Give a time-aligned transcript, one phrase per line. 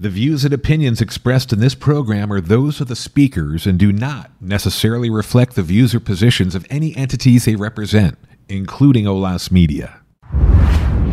[0.00, 3.92] The views and opinions expressed in this program are those of the speakers and do
[3.92, 8.16] not necessarily reflect the views or positions of any entities they represent,
[8.48, 10.00] including OLAS Media.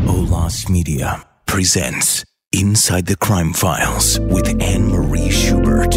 [0.05, 5.95] OLAS Media presents Inside the Crime Files with Anne Marie Schubert.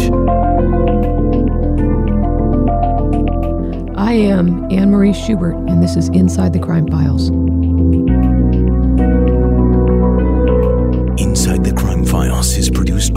[3.95, 7.29] I am Anne Marie Schubert, and this is Inside the Crime Files.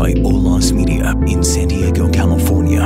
[0.03, 2.81] By OLAS Media in San Diego, California.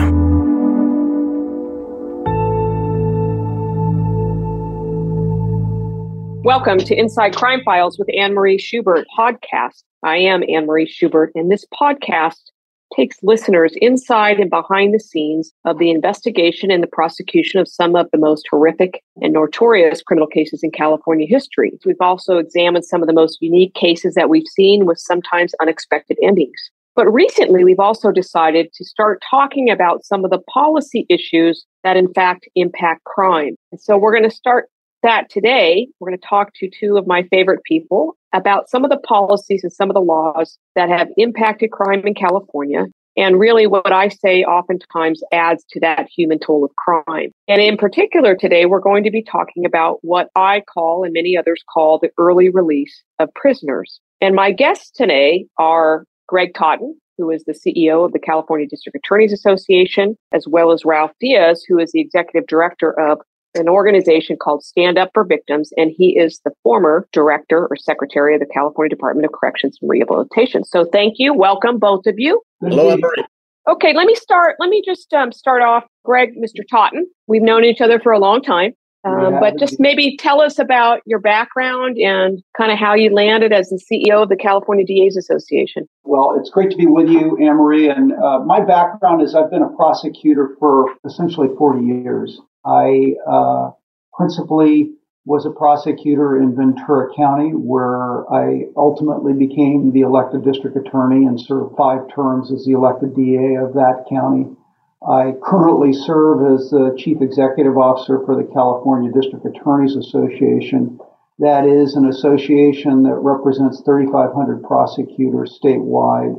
[6.45, 9.83] Welcome to Inside Crime Files with Anne Marie Schubert podcast.
[10.03, 12.51] I am Anne Marie Schubert, and this podcast
[12.95, 17.97] takes listeners inside and behind the scenes of the investigation and the prosecution of some
[17.97, 21.73] of the most horrific and notorious criminal cases in California history.
[21.87, 26.19] We've also examined some of the most unique cases that we've seen with sometimes unexpected
[26.23, 26.71] endings.
[26.97, 31.99] But recently, we've also decided to start talking about some of the policy issues that,
[31.99, 33.55] in fact, impact crime.
[33.71, 34.71] And so we're going to start
[35.03, 35.89] that today.
[36.01, 39.63] We're going to talk to two of my favorite people about some of the policies
[39.63, 42.87] and some of the laws that have impacted crime in California.
[43.19, 47.31] And really, what I say oftentimes adds to that human toll of crime.
[47.47, 51.37] And in particular, today, we're going to be talking about what I call and many
[51.37, 54.01] others call the early release of prisoners.
[54.23, 58.97] And my guests today are Greg Totten, who is the CEO of the California District
[58.97, 63.21] Attorneys Association, as well as Ralph Diaz, who is the executive director of
[63.55, 68.35] an organization called Stand Up for Victims, and he is the former director or secretary
[68.35, 70.63] of the California Department of Corrections and Rehabilitation.
[70.65, 71.33] So thank you.
[71.33, 72.43] Welcome, both of you.
[72.61, 73.25] Hello, Marie.
[73.69, 74.57] Okay, let me start.
[74.61, 75.85] Let me just um, start off.
[76.05, 76.63] Greg, Mr.
[76.71, 78.73] Totten, we've known each other for a long time.
[79.07, 79.41] Um, yeah.
[79.41, 83.69] But just maybe tell us about your background and kind of how you landed as
[83.69, 85.89] the CEO of the California DAs Association.
[86.05, 87.89] Well, it's great to be with you, Anne Marie.
[87.89, 92.41] And uh, my background is I've been a prosecutor for essentially 40 years.
[92.65, 93.71] I uh,
[94.15, 94.91] principally
[95.25, 101.39] was a prosecutor in Ventura County, where I ultimately became the elected district attorney and
[101.39, 104.56] served five terms as the elected DA of that county.
[105.05, 110.99] I currently serve as the chief executive officer for the California District Attorneys Association.
[111.39, 116.35] That is an association that represents 3,500 prosecutors statewide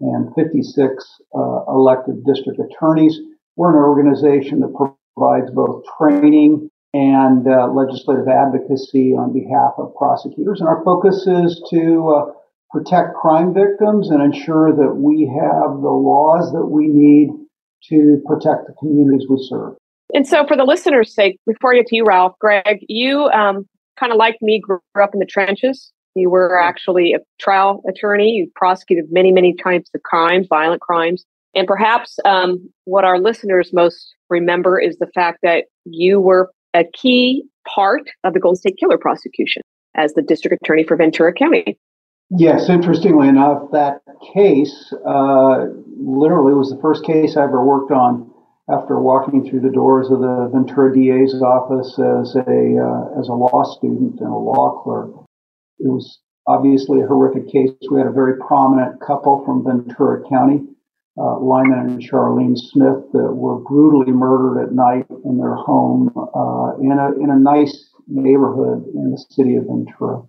[0.00, 3.16] and 56 uh, elected district attorneys.
[3.56, 10.60] We're an organization that provides both training and uh, legislative advocacy on behalf of prosecutors.
[10.60, 12.32] And our focus is to uh,
[12.72, 17.39] protect crime victims and ensure that we have the laws that we need
[17.88, 19.74] to protect the communities we serve.
[20.12, 23.66] And so, for the listeners' sake, before I get to you, Ralph, Greg, you um,
[23.98, 25.92] kind of like me grew up in the trenches.
[26.14, 28.30] You were actually a trial attorney.
[28.30, 31.24] You prosecuted many, many types of crimes, violent crimes.
[31.54, 36.84] And perhaps um, what our listeners most remember is the fact that you were a
[36.92, 39.62] key part of the Golden State Killer prosecution
[39.96, 41.78] as the district attorney for Ventura County.
[42.30, 44.02] Yes, interestingly enough, that
[44.34, 45.66] case uh,
[45.98, 48.30] literally was the first case I ever worked on
[48.70, 53.34] after walking through the doors of the Ventura DA's office as a uh, as a
[53.34, 55.10] law student and a law clerk.
[55.80, 57.70] It was obviously a horrific case.
[57.90, 60.60] We had a very prominent couple from Ventura County
[61.18, 66.76] uh, Lyman and Charlene Smith that were brutally murdered at night in their home uh,
[66.80, 70.22] in a in a nice neighborhood in the city of Ventura.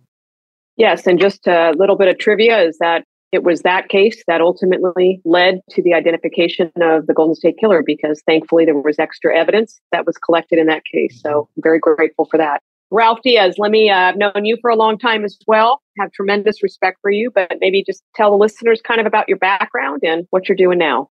[0.77, 4.41] Yes, and just a little bit of trivia is that it was that case that
[4.41, 9.37] ultimately led to the identification of the Golden State Killer because thankfully there was extra
[9.37, 11.21] evidence that was collected in that case.
[11.21, 12.61] So I'm very grateful for that.
[12.93, 16.11] Ralph Diaz, let me, uh, I've known you for a long time as well, have
[16.11, 20.01] tremendous respect for you, but maybe just tell the listeners kind of about your background
[20.03, 21.09] and what you're doing now.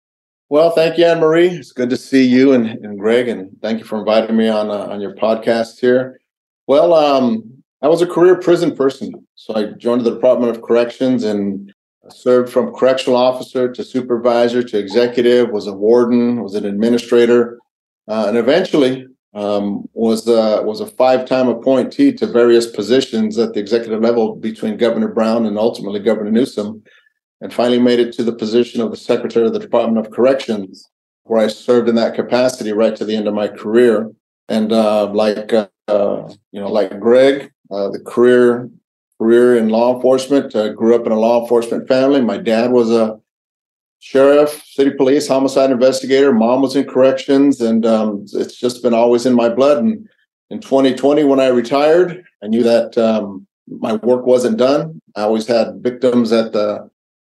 [0.47, 1.49] Well, thank you, Anne Marie.
[1.49, 4.69] It's good to see you and, and Greg, and thank you for inviting me on
[4.69, 6.19] uh, on your podcast here.
[6.67, 11.23] Well, um, I was a career prison person, so I joined the Department of Corrections
[11.23, 11.73] and
[12.09, 15.49] served from correctional officer to supervisor to executive.
[15.49, 17.59] Was a warden, was an administrator,
[18.07, 23.53] uh, and eventually um, was uh, was a five time appointee to various positions at
[23.53, 26.83] the executive level between Governor Brown and ultimately Governor Newsom,
[27.41, 30.89] and finally made it to the position of the Secretary of the Department of Corrections,
[31.23, 34.11] where I served in that capacity right to the end of my career.
[34.47, 38.69] And uh, like uh, you know, like Greg, uh, the career
[39.17, 40.55] career in law enforcement.
[40.55, 42.21] I grew up in a law enforcement family.
[42.21, 43.19] My dad was a
[43.99, 46.33] sheriff, city police, homicide investigator.
[46.33, 49.79] Mom was in corrections, and um, it's just been always in my blood.
[49.79, 50.07] And
[50.49, 55.01] in 2020, when I retired, I knew that um, my work wasn't done.
[55.15, 56.89] I always had victims at the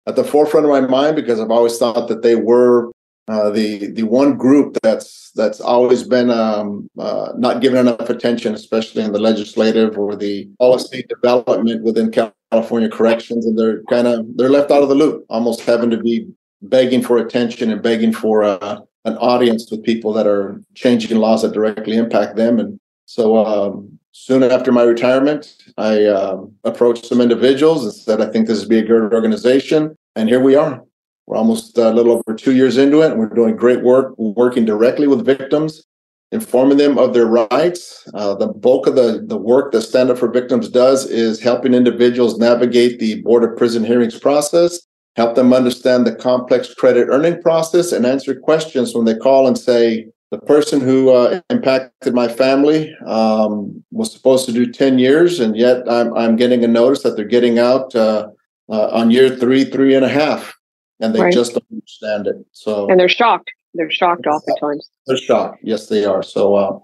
[0.06, 2.90] at the forefront of my mind because I've always thought that they were
[3.28, 8.54] uh, the the one group that's that's always been um, uh, not given enough attention,
[8.54, 12.10] especially in the legislative or the policy development within
[12.50, 15.98] California corrections, and they're kind of they're left out of the loop, almost having to
[15.98, 16.26] be
[16.62, 21.42] begging for attention and begging for uh, an audience with people that are changing laws
[21.42, 22.58] that directly impact them.
[22.58, 28.26] And so, um, soon after my retirement, I um, approached some individuals and said, "I
[28.26, 30.82] think this would be a good organization," and here we are.
[31.26, 34.64] We're almost a little over two years into it, and we're doing great work working
[34.64, 35.84] directly with victims,
[36.32, 38.08] informing them of their rights.
[38.14, 41.74] Uh, the bulk of the, the work that Stand Up for Victims does is helping
[41.74, 44.80] individuals navigate the Board of Prison Hearings process,
[45.14, 49.56] help them understand the complex credit earning process, and answer questions when they call and
[49.56, 55.40] say, the person who uh, impacted my family um, was supposed to do 10 years,
[55.40, 58.28] and yet I'm, I'm getting a notice that they're getting out uh,
[58.70, 60.54] uh on year three, three and a half
[61.02, 61.32] and they right.
[61.32, 62.36] just don't understand it.
[62.52, 63.50] So and they're shocked.
[63.74, 64.88] They're shocked oftentimes.
[65.06, 65.58] They're shocked.
[65.62, 66.22] Yes, they are.
[66.22, 66.78] So uh,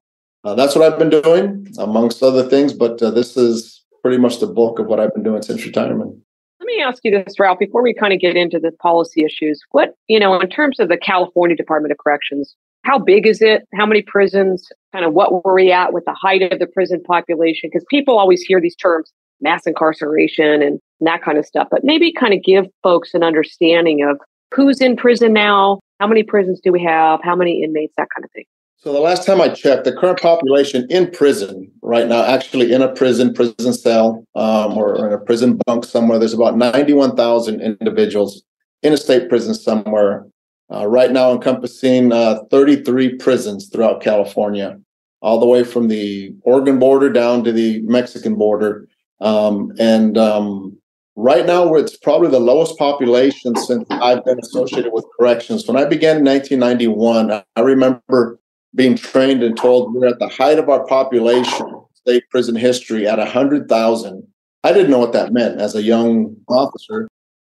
[0.45, 2.73] uh, that's what I've been doing, amongst other things.
[2.73, 6.17] But uh, this is pretty much the bulk of what I've been doing since retirement.
[6.61, 9.61] Let me ask you this, Ralph, before we kind of get into the policy issues.
[9.71, 13.67] What you know, in terms of the California Department of Corrections, how big is it?
[13.75, 14.67] How many prisons?
[14.93, 17.71] Kind of what were we at with the height of the prison population?
[17.71, 21.69] Because people always hear these terms, mass incarceration and that kind of stuff.
[21.71, 24.19] But maybe kind of give folks an understanding of
[24.55, 28.25] who's in prison now, how many prisons do we have, how many inmates, that kind
[28.25, 28.45] of thing.
[28.81, 32.81] So the last time I checked, the current population in prison right now, actually in
[32.81, 38.45] a prison, prison cell, um, or in a prison bunk somewhere, there's about 91,000 individuals
[38.85, 40.27] in a state prison somewhere.
[40.73, 44.79] Uh, right now, encompassing uh, 33 prisons throughout California,
[45.23, 48.87] all the way from the Oregon border down to the Mexican border.
[49.21, 50.79] Um, and um,
[51.17, 55.67] right now it's probably the lowest population since I've been associated with corrections.
[55.67, 58.39] When I began in 1991, I remember
[58.75, 63.19] being trained and told we're at the height of our population, state prison history, at
[63.19, 64.27] 100,000.
[64.65, 67.09] I didn't know what that meant as a young officer.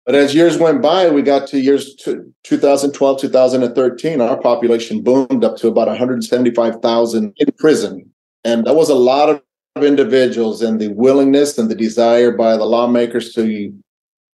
[0.06, 5.56] But as years went by, we got to years 2012, 2013, our population boomed up
[5.58, 8.10] to about 175,000 in prison.
[8.42, 9.42] And that was a lot of
[9.76, 13.72] individuals and the willingness and the desire by the lawmakers to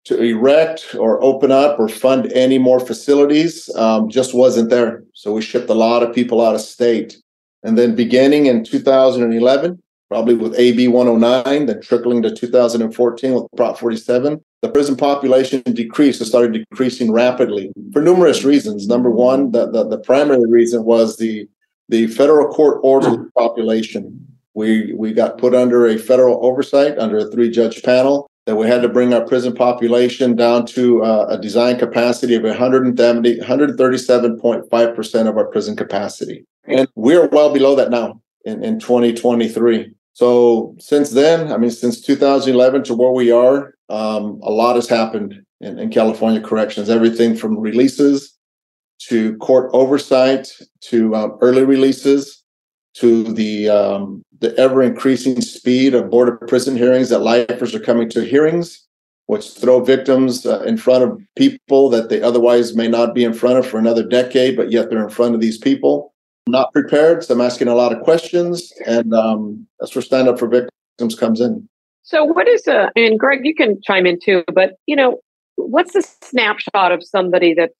[0.05, 5.03] to erect or open up or fund any more facilities um, just wasn't there.
[5.13, 7.17] So we shipped a lot of people out of state.
[7.63, 13.79] And then beginning in 2011, probably with AB 109, then trickling to 2014 with Prop
[13.79, 16.21] 47, the prison population decreased.
[16.21, 18.87] It started decreasing rapidly for numerous reasons.
[18.87, 21.47] Number one, the, the, the primary reason was the,
[21.89, 27.29] the federal court ordered population we we got put under a federal oversight under a
[27.29, 31.37] three judge panel that we had to bring our prison population down to uh, a
[31.37, 36.45] design capacity of 170 137.5% of our prison capacity.
[36.65, 41.99] And we're well below that now in, in 2023 so since then i mean since
[42.01, 46.89] 2011 to where we are um, a lot has happened in, in california corrections.
[46.89, 48.37] Everything from releases
[49.07, 50.51] to court oversight
[50.81, 52.44] to um, early releases
[52.95, 57.79] to the um, the ever increasing speed of board of prison hearings that lifers are
[57.79, 58.85] coming to hearings,
[59.27, 63.33] which throw victims uh, in front of people that they otherwise may not be in
[63.33, 66.13] front of for another decade, but yet they're in front of these people.
[66.47, 70.39] not prepared, so I'm asking a lot of questions, and um, that's where Stand Up
[70.39, 71.67] for Victims comes in.
[72.03, 75.19] So, what is a and Greg, you can chime in too, but you know,
[75.55, 77.71] what's the snapshot of somebody that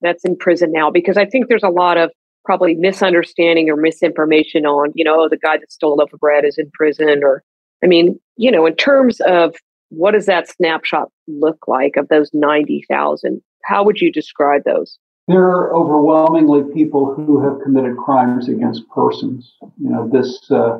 [0.00, 0.90] that's in prison now?
[0.90, 2.10] Because I think there's a lot of
[2.44, 6.20] probably misunderstanding or misinformation on, you know, oh, the guy that stole a loaf of
[6.20, 7.42] bread is in prison or
[7.82, 9.56] I mean, you know, in terms of
[9.90, 13.42] what does that snapshot look like of those 90,000?
[13.64, 14.98] How would you describe those?
[15.28, 19.54] There are overwhelmingly people who have committed crimes against persons.
[19.80, 20.78] You know, this uh,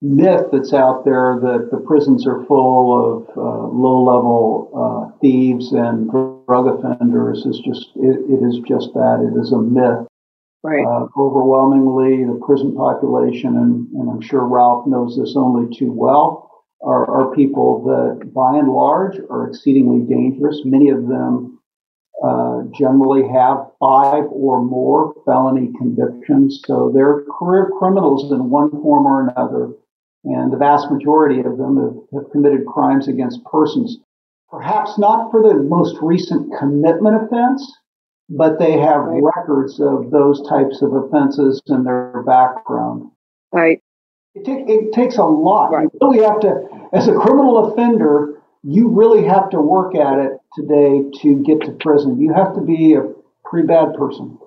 [0.00, 4.70] myth that's out there that the prisons are full of uh, low-level
[5.14, 9.26] uh, thieves and drug offenders is just it, it is just that.
[9.26, 10.06] It is a myth.
[10.64, 10.82] Right.
[10.82, 16.50] Uh, overwhelmingly, the prison population, and, and, I'm sure Ralph knows this only too well,
[16.82, 20.62] are, are, people that by and large are exceedingly dangerous.
[20.64, 21.60] Many of them
[22.24, 26.62] uh, generally have five or more felony convictions.
[26.64, 29.74] So they're career criminals in one form or another.
[30.24, 33.98] And the vast majority of them have, have committed crimes against persons.
[34.48, 37.70] Perhaps not for the most recent commitment offense,
[38.28, 39.22] but they have right.
[39.36, 43.10] records of those types of offenses in their background.
[43.52, 43.80] Right.
[44.34, 45.70] It, it takes a lot.
[45.70, 45.88] Right.
[45.92, 50.32] You really have to, as a criminal offender, you really have to work at it
[50.54, 52.20] today to get to prison.
[52.20, 53.02] You have to be a
[53.44, 54.38] pretty bad person.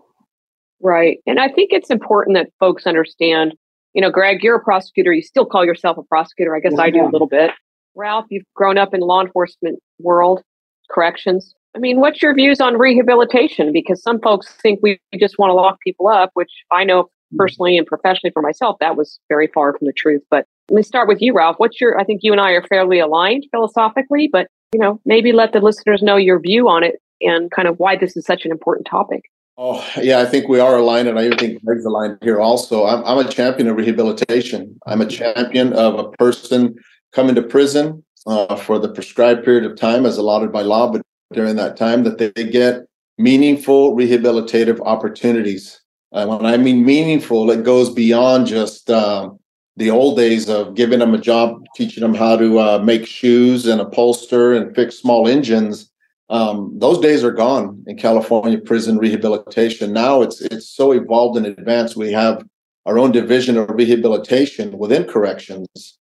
[0.81, 1.19] Right.
[1.25, 3.53] And I think it's important that folks understand,
[3.93, 5.13] you know, Greg, you're a prosecutor.
[5.13, 6.55] You still call yourself a prosecutor.
[6.55, 7.51] I guess yes, I do a little bit.
[7.95, 10.43] Ralph, you've grown up in law enforcement world,
[10.89, 11.55] corrections.
[11.77, 13.71] I mean, what's your views on rehabilitation?
[13.71, 17.37] Because some folks think we just want to lock people up, which I know hmm.
[17.37, 20.23] personally and professionally for myself, that was very far from the truth.
[20.31, 21.57] But let me start with you, Ralph.
[21.59, 25.31] What's your, I think you and I are fairly aligned philosophically, but, you know, maybe
[25.31, 28.43] let the listeners know your view on it and kind of why this is such
[28.43, 29.21] an important topic.
[29.59, 32.85] Oh, yeah, I think we are aligned, and I even think Greg's aligned here also.
[32.85, 34.79] I'm, I'm a champion of rehabilitation.
[34.87, 36.75] I'm a champion of a person
[37.11, 41.01] coming to prison uh, for the prescribed period of time as allotted by law, but
[41.33, 42.85] during that time that they get
[43.17, 45.81] meaningful rehabilitative opportunities.
[46.11, 49.39] Uh, when I mean meaningful, it goes beyond just um,
[49.75, 53.65] the old days of giving them a job, teaching them how to uh, make shoes
[53.65, 55.91] and upholster and fix small engines
[56.29, 59.93] um, those days are gone in California prison rehabilitation.
[59.93, 61.95] Now it's it's so evolved and advanced.
[61.95, 62.43] We have
[62.85, 65.97] our own division of rehabilitation within corrections,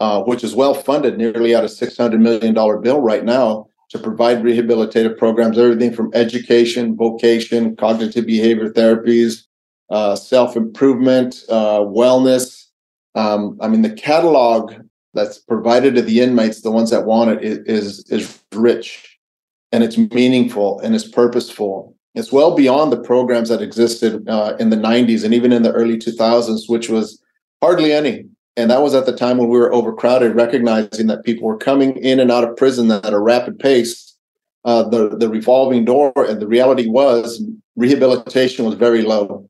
[0.00, 3.66] uh, which is well funded, nearly at a six hundred million dollar bill right now
[3.90, 9.44] to provide rehabilitative programs, everything from education, vocation, cognitive behavior therapies,
[9.90, 12.64] uh, self improvement, uh, wellness.
[13.14, 14.74] Um, I mean, the catalog
[15.14, 19.18] that's provided to the inmates, the ones that want it, is is rich
[19.72, 21.94] and it's meaningful and it's purposeful.
[22.14, 25.72] It's well beyond the programs that existed uh, in the 90s and even in the
[25.72, 27.22] early 2000s, which was
[27.62, 28.26] hardly any.
[28.56, 31.96] And that was at the time when we were overcrowded, recognizing that people were coming
[31.96, 34.14] in and out of prison at a rapid pace.
[34.64, 37.40] Uh, the the revolving door, and the reality was
[37.76, 39.48] rehabilitation was very low.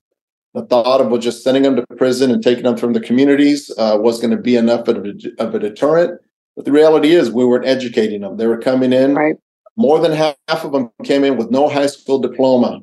[0.53, 3.97] The thought of just sending them to prison and taking them from the communities uh,
[4.01, 6.21] was going to be enough of a, of a deterrent.
[6.55, 8.37] But the reality is, we weren't educating them.
[8.37, 9.37] They were coming in right.
[9.77, 12.81] More than half of them came in with no high school diploma.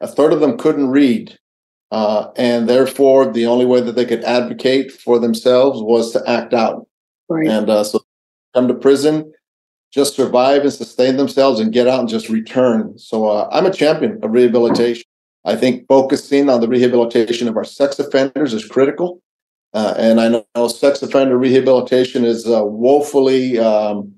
[0.00, 1.38] A third of them couldn't read.
[1.90, 6.54] Uh, and therefore, the only way that they could advocate for themselves was to act
[6.54, 6.86] out.
[7.28, 7.48] Right.
[7.48, 8.04] And uh, so
[8.54, 9.32] come to prison,
[9.92, 12.96] just survive and sustain themselves and get out and just return.
[12.98, 15.04] So uh, I'm a champion of rehabilitation.
[15.44, 19.22] I think focusing on the rehabilitation of our sex offenders is critical.
[19.72, 24.14] Uh, and I know sex offender rehabilitation is uh, woefully um,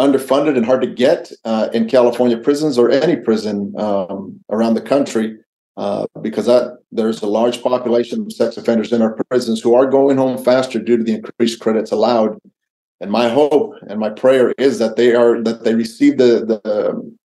[0.00, 4.80] underfunded and hard to get uh, in California prisons or any prison um, around the
[4.80, 5.36] country
[5.76, 9.86] uh, because that there's a large population of sex offenders in our prisons who are
[9.86, 12.38] going home faster due to the increased credits allowed.
[13.00, 17.16] And my hope and my prayer is that they are that they receive the the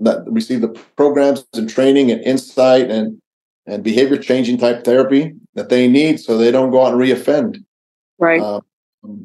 [0.00, 3.20] that receive the programs and training and insight and
[3.66, 7.64] and behavior changing type therapy that they need so they don't go out and reoffend.
[8.18, 8.40] Right.
[8.40, 8.60] Uh,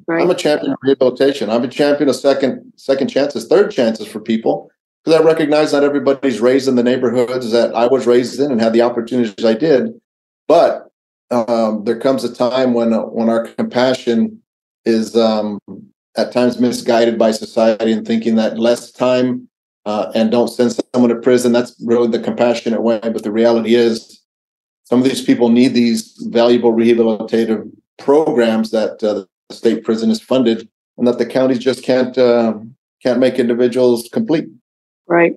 [0.08, 0.22] Right.
[0.22, 1.50] I'm a champion of rehabilitation.
[1.50, 4.72] I'm a champion of second second chances, third chances for people
[5.06, 8.60] because I recognize not everybody's raised in the neighborhoods that I was raised in and
[8.60, 9.94] had the opportunities I did.
[10.48, 10.88] But
[11.30, 14.42] um, there comes a time when uh, when our compassion
[14.84, 15.60] is um,
[16.18, 19.48] at times misguided by society and thinking that less time
[19.86, 21.52] uh, and don't send someone to prison.
[21.52, 23.00] That's really the compassionate way.
[23.02, 24.22] But the reality is,
[24.84, 27.70] some of these people need these valuable rehabilitative
[28.00, 32.56] programs that uh, state prison is funded and that the counties just can't uh,
[33.04, 34.48] can't make individuals complete.
[35.08, 35.34] Right.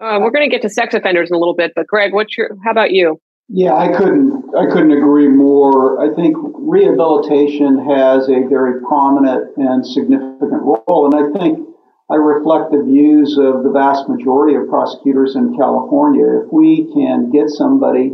[0.00, 2.36] Uh, we're going to get to sex offenders in a little bit, but Greg, what's
[2.36, 2.50] your?
[2.64, 3.20] How about you?
[3.48, 6.04] Yeah, I couldn't I couldn't agree more.
[6.04, 11.66] I think rehabilitation has a very prominent and significant role, and I think
[12.10, 16.44] I reflect the views of the vast majority of prosecutors in California.
[16.44, 18.12] If we can get somebody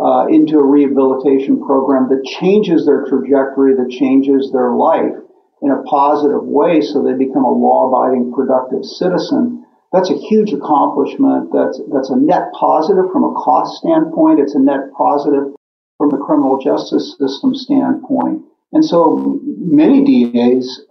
[0.00, 5.12] uh, into a rehabilitation program that changes their trajectory, that changes their life
[5.60, 9.64] in a positive way so they become a law-abiding, productive citizen.
[9.92, 11.50] That's a huge accomplishment.
[11.52, 14.38] That's, that's a net positive from a cost standpoint.
[14.38, 15.54] It's a net positive
[15.98, 18.42] from the criminal justice system standpoint.
[18.72, 20.82] And so many DAs,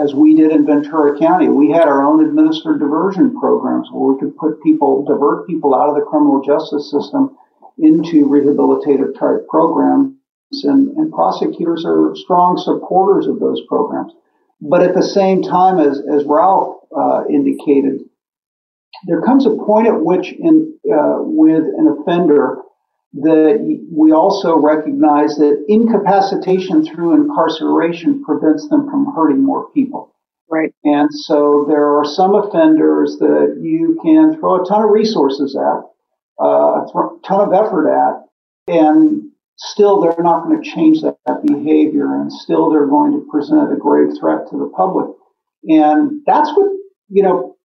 [0.00, 4.20] as we did in Ventura County, we had our own administered diversion programs where we
[4.20, 7.36] could put people, divert people out of the criminal justice system
[7.78, 10.14] into rehabilitative type programs,
[10.62, 14.12] and, and prosecutors are strong supporters of those programs.
[14.60, 18.08] But at the same time, as, as Ralph uh, indicated,
[19.06, 22.58] there comes a point at which, in uh, with an offender,
[23.14, 23.56] that
[23.90, 30.12] we also recognize that incapacitation through incarceration prevents them from hurting more people.
[30.50, 30.72] Right.
[30.84, 36.44] And so there are some offenders that you can throw a ton of resources at,
[36.44, 38.26] uh, a ton of effort at,
[38.72, 43.26] and still they're not going to change that, that behavior, and still they're going to
[43.30, 45.08] present a grave threat to the public.
[45.64, 46.70] And that's what,
[47.08, 47.55] you know,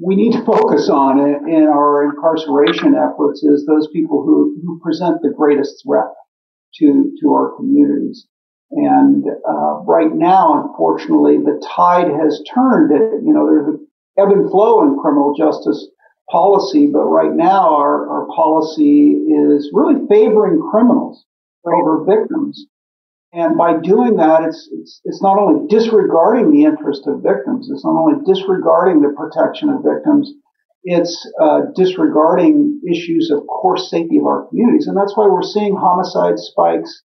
[0.00, 4.80] we need to focus on in, in our incarceration efforts is those people who, who
[4.80, 6.12] present the greatest threat
[6.76, 8.26] to, to our communities.
[8.70, 12.90] And uh, right now, unfortunately, the tide has turned.
[13.24, 13.86] You know, there's an
[14.18, 15.88] ebb and flow in criminal justice
[16.30, 21.24] policy, but right now our, our policy is really favoring criminals
[21.64, 21.76] right.
[21.76, 22.66] over victims.
[23.32, 27.84] And by doing that, it's, it's, it's not only disregarding the interest of victims, it's
[27.84, 30.30] not only disregarding the protection of victims,
[30.84, 34.86] it's uh, disregarding issues of core safety of our communities.
[34.86, 37.02] And that's why we're seeing homicide spikes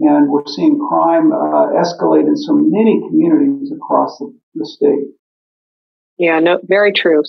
[0.00, 5.14] and we're seeing crime uh, escalate in so many communities across the, the state.
[6.18, 7.22] Yeah, no, very true.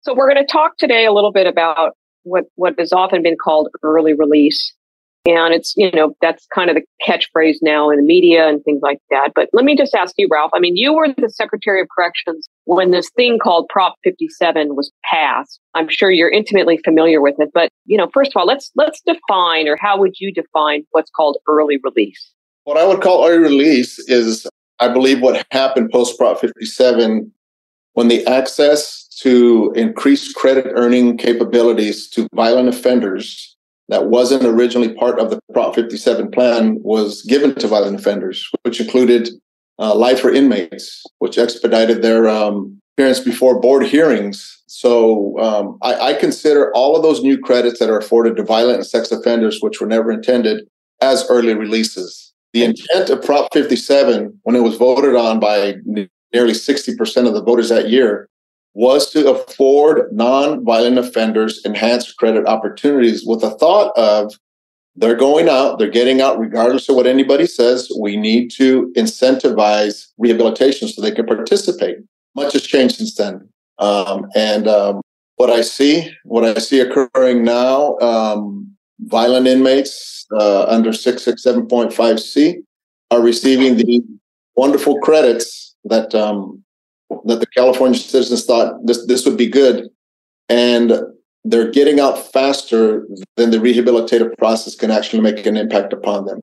[0.00, 3.36] So we're going to talk today a little bit about what, what has often been
[3.36, 4.74] called early release.
[5.26, 8.80] And it's, you know, that's kind of the catchphrase now in the media and things
[8.80, 9.32] like that.
[9.34, 10.52] But let me just ask you, Ralph.
[10.54, 14.92] I mean, you were the Secretary of Corrections when this thing called Prop 57 was
[15.04, 15.58] passed.
[15.74, 17.50] I'm sure you're intimately familiar with it.
[17.52, 21.10] But, you know, first of all, let's let's define or how would you define what's
[21.10, 22.32] called early release?
[22.62, 24.46] What I would call early release is
[24.78, 27.32] I believe what happened post Prop 57
[27.94, 33.55] when the access to increased credit earning capabilities to violent offenders
[33.88, 38.80] that wasn't originally part of the Prop 57 plan was given to violent offenders, which
[38.80, 39.28] included
[39.78, 44.62] uh, lifer inmates, which expedited their um, appearance before board hearings.
[44.66, 48.78] So um, I, I, consider all of those new credits that are afforded to violent
[48.78, 50.66] and sex offenders, which were never intended,
[51.00, 52.32] as early releases.
[52.52, 57.42] The intent of Prop 57, when it was voted on by nearly 60% of the
[57.42, 58.28] voters that year,
[58.76, 64.34] was to afford non-violent offenders enhanced credit opportunities with the thought of
[64.96, 67.90] they're going out, they're getting out regardless of what anybody says.
[67.98, 72.00] We need to incentivize rehabilitation so they can participate.
[72.34, 73.48] Much has changed since then.
[73.78, 75.00] Um, and um,
[75.36, 82.62] what I see, what I see occurring now, um, violent inmates uh, under 667.5C
[83.10, 84.02] are receiving the
[84.54, 86.62] wonderful credits that um,
[87.24, 89.88] that the California citizens thought this this would be good,
[90.48, 90.92] and
[91.44, 96.40] they're getting out faster than the rehabilitative process can actually make an impact upon them.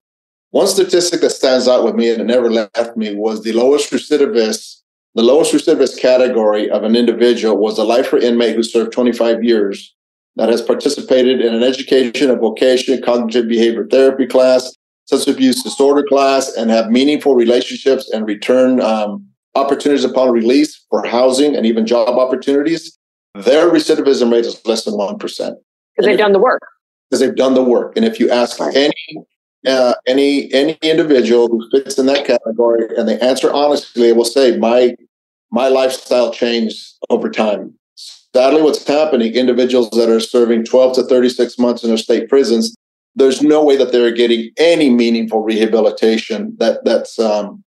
[0.52, 3.92] One statistic that stands out with me and it never left me was the lowest
[3.92, 4.82] recidivist,
[5.16, 9.94] the lowest recidivist category of an individual was a lifer inmate who served 25 years
[10.36, 14.74] that has participated in an education, a vocation, cognitive behavior therapy class,
[15.06, 21.06] substance abuse disorder class, and have meaningful relationships and return um, opportunities upon release for
[21.06, 22.98] housing and even job opportunities,
[23.36, 25.20] their recidivism rate is less than 1%.
[25.20, 25.56] Because
[26.02, 26.62] they've done the work.
[27.10, 27.96] Because they've done the work.
[27.96, 28.94] And if you ask any
[29.66, 34.26] uh, any any individual who fits in that category and they answer honestly, they will
[34.26, 34.96] say, My
[35.52, 37.74] my lifestyle changed over time.
[37.96, 42.76] Sadly, what's happening, individuals that are serving 12 to 36 months in their state prisons,
[43.16, 47.64] there's no way that they're getting any meaningful rehabilitation that that's um,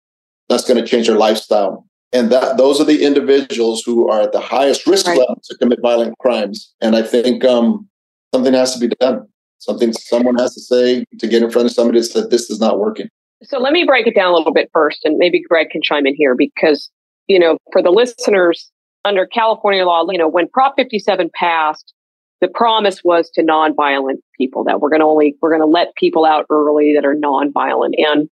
[0.49, 1.85] that's going to change their lifestyle.
[2.13, 5.17] And that those are the individuals who are at the highest risk right.
[5.17, 6.73] level to commit violent crimes.
[6.79, 7.87] And I think um,
[8.33, 9.27] something has to be done.
[9.59, 12.59] Something someone has to say to get in front of somebody that said this is
[12.59, 13.09] not working.
[13.43, 16.05] So let me break it down a little bit first, and maybe Greg can chime
[16.05, 16.89] in here because
[17.27, 18.71] you know for the listeners
[19.03, 21.93] under California law, you know when Prop 57 passed,
[22.39, 25.95] the promise was to nonviolent people that we're going to only we're going to let
[25.95, 28.29] people out early that are nonviolent and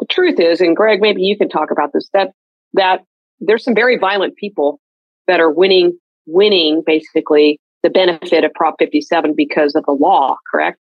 [0.00, 2.30] the truth is, and Greg, maybe you can talk about this, that,
[2.74, 3.04] that
[3.40, 4.80] there's some very violent people
[5.26, 10.78] that are winning, winning basically the benefit of Prop 57 because of the law, correct?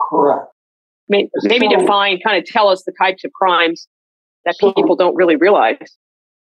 [0.00, 0.46] Correct.
[1.08, 3.86] Maybe, maybe so, define, kind of tell us the types of crimes
[4.44, 5.76] that so, people don't really realize.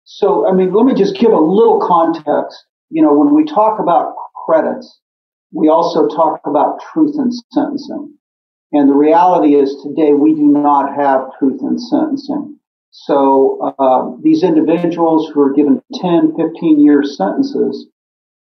[0.04, 2.64] So, I mean, let me just give a little context.
[2.90, 4.14] You know, when we talk about
[4.46, 5.00] credits,
[5.52, 8.14] we also talk about truth in sentencing.
[8.72, 12.58] And the reality is today we do not have truth in sentencing.
[12.90, 17.86] So uh, these individuals who are given 10, 15 year sentences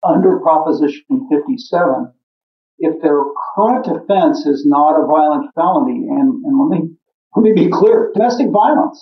[0.04, 2.12] under Proposition 57,
[2.80, 3.22] if their
[3.56, 6.90] current offense is not a violent felony, and, and let me
[7.36, 8.98] let me be clear, domestic violence.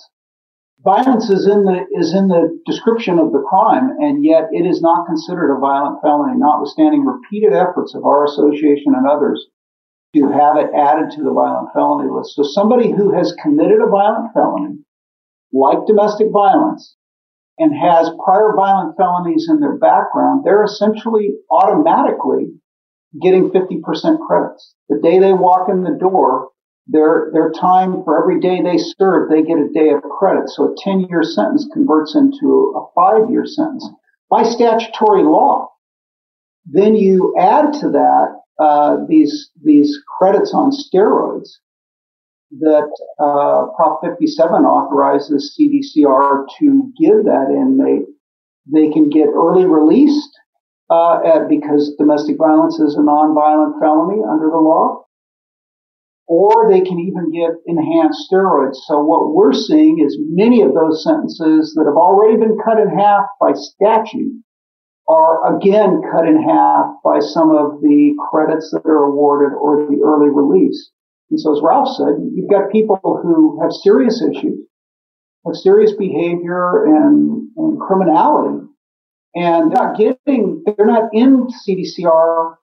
[0.84, 4.82] Violence is in the is in the description of the crime, and yet it is
[4.82, 9.46] not considered a violent felony, notwithstanding repeated efforts of our association and others
[10.16, 12.34] to have it added to the violent felony list.
[12.34, 14.78] So somebody who has committed a violent felony,
[15.52, 16.96] like domestic violence,
[17.58, 22.52] and has prior violent felonies in their background, they're essentially automatically
[23.22, 23.80] getting 50%
[24.26, 24.74] credits.
[24.88, 26.50] The day they walk in the door,
[26.86, 30.48] their their time for every day they serve, they get a day of credit.
[30.48, 33.88] So a 10 year sentence converts into a five year sentence
[34.30, 35.68] by statutory law.
[36.66, 41.48] Then you add to that uh, these these credits on steroids
[42.60, 42.88] that
[43.18, 48.06] uh, Prop 57 authorizes CDCR to give that inmate.
[48.72, 50.30] They can get early released
[50.90, 55.06] uh, at, because domestic violence is a nonviolent felony under the law
[56.26, 58.76] or they can even get enhanced steroids.
[58.86, 62.88] So what we're seeing is many of those sentences that have already been cut in
[62.88, 64.42] half by statute
[65.08, 70.02] are again cut in half by some of the credits that are awarded or the
[70.04, 70.90] early release.
[71.30, 74.66] And so as Ralph said, you've got people who have serious issues,
[75.44, 78.66] have serious behavior and, and criminality,
[79.34, 82.56] and they're not getting, they're not in CDCR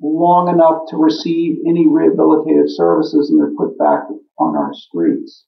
[0.00, 4.02] long enough to receive any rehabilitative services and they're put back
[4.38, 5.44] on our streets.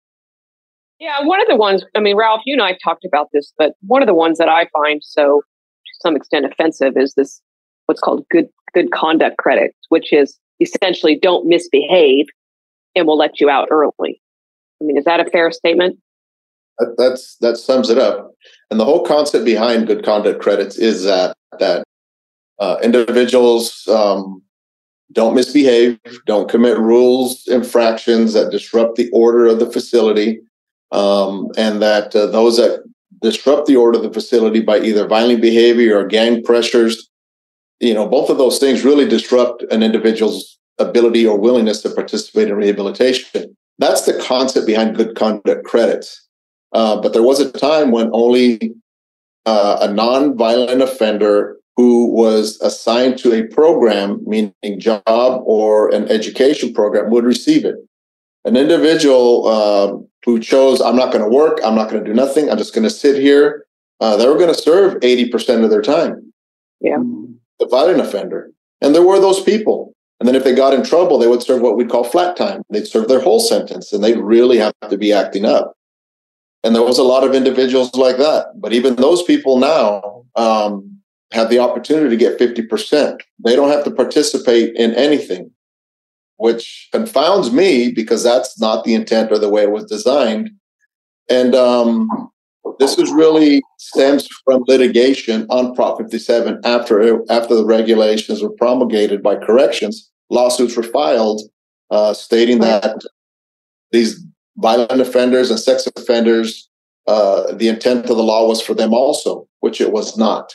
[1.00, 3.72] Yeah, one of the ones, I mean, Ralph, you and I talked about this, but
[3.80, 5.42] one of the ones that I find so
[6.04, 7.40] some extent offensive is this
[7.86, 12.26] what's called good good conduct credit, which is essentially don't misbehave
[12.94, 14.20] and we'll let you out early.
[14.80, 15.98] I mean, is that a fair statement?
[16.78, 18.32] That, that's that sums it up.
[18.70, 21.84] And the whole concept behind good conduct credits is that that
[22.58, 24.42] uh, individuals um,
[25.12, 30.40] don't misbehave, don't commit rules infractions that disrupt the order of the facility,
[30.90, 32.82] um, and that uh, those that
[33.24, 37.08] disrupt the order of the facility by either violent behavior or gang pressures,
[37.80, 42.48] you know, both of those things really disrupt an individual's ability or willingness to participate
[42.48, 43.56] in rehabilitation.
[43.78, 46.28] That's the concept behind good conduct credits.
[46.72, 48.72] Uh, but there was a time when only
[49.46, 56.72] uh, a non-violent offender who was assigned to a program, meaning job or an education
[56.72, 57.76] program, would receive it.
[58.44, 62.14] An individual uh, who chose, I'm not going to work, I'm not going to do
[62.14, 63.66] nothing, I'm just going to sit here,
[64.00, 66.32] uh, they were going to serve 80% of their time.
[66.80, 66.98] Yeah.
[67.58, 68.50] The violent offender.
[68.80, 69.94] And there were those people.
[70.20, 72.62] And then if they got in trouble, they would serve what we'd call flat time.
[72.70, 75.74] They'd serve their whole sentence and they'd really have to be acting up.
[76.62, 78.46] And there was a lot of individuals like that.
[78.56, 80.94] But even those people now, um,
[81.34, 83.20] have the opportunity to get 50%.
[83.44, 85.50] They don't have to participate in anything,
[86.36, 90.50] which confounds me because that's not the intent or the way it was designed.
[91.30, 92.08] And um,
[92.78, 99.22] this is really stems from litigation on Prop 57 after after the regulations were promulgated
[99.22, 100.10] by corrections.
[100.30, 101.42] Lawsuits were filed
[101.90, 103.02] uh, stating that
[103.92, 104.24] these
[104.56, 106.68] violent offenders and sex offenders,
[107.06, 110.52] uh, the intent of the law was for them also, which it was not.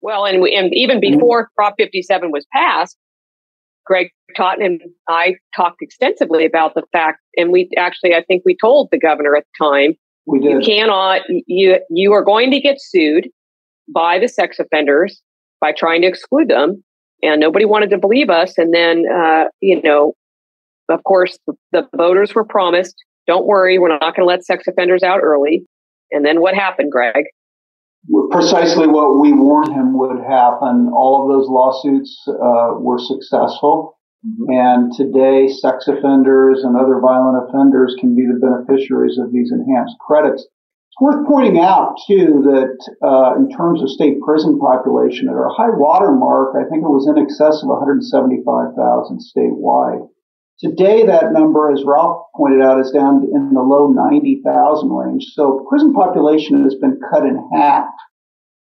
[0.00, 1.18] Well, and, we, and even mm-hmm.
[1.18, 2.96] before Prop 57 was passed,
[3.86, 8.56] Greg Totten and I talked extensively about the fact, and we actually, I think we
[8.60, 9.94] told the governor at the time,
[10.26, 10.50] we did.
[10.50, 13.28] you cannot, you, you are going to get sued
[13.92, 15.20] by the sex offenders
[15.60, 16.82] by trying to exclude them.
[17.22, 18.56] And nobody wanted to believe us.
[18.56, 20.14] And then, uh, you know,
[20.88, 21.38] of course,
[21.72, 22.94] the voters were promised,
[23.26, 25.66] don't worry, we're not going to let sex offenders out early.
[26.10, 27.26] And then what happened, Greg?
[28.30, 30.90] Precisely what we warned him would happen.
[30.94, 33.98] All of those lawsuits uh, were successful.
[34.26, 34.52] Mm-hmm.
[34.52, 39.96] And today, sex offenders and other violent offenders can be the beneficiaries of these enhanced
[39.98, 40.44] credits.
[40.44, 45.48] It's worth pointing out, too, that uh, in terms of state prison population, at our
[45.48, 48.76] high water mark, I think it was in excess of 175,000
[49.24, 50.08] statewide.
[50.62, 55.24] Today, that number, as Ralph pointed out, is down in the low 90,000 range.
[55.32, 57.88] So prison population has been cut in half.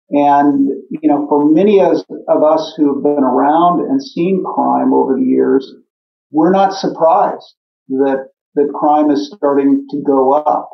[0.10, 5.16] And, you know, for many of us who have been around and seen crime over
[5.16, 5.76] the years,
[6.32, 7.54] we're not surprised
[7.90, 10.70] that, that crime is starting to go up.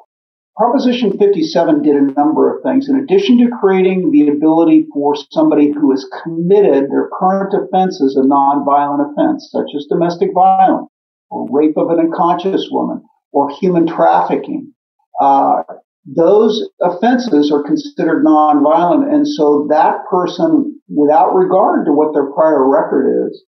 [0.55, 2.87] Proposition 57 did a number of things.
[2.87, 8.15] In addition to creating the ability for somebody who has committed their current offense as
[8.15, 10.89] a nonviolent offense, such as domestic violence,
[11.31, 14.73] or rape of an unconscious woman or human trafficking.
[15.19, 15.63] Uh,
[16.05, 19.11] those offenses are considered nonviolent.
[19.13, 23.43] And so that person, without regard to what their prior record is,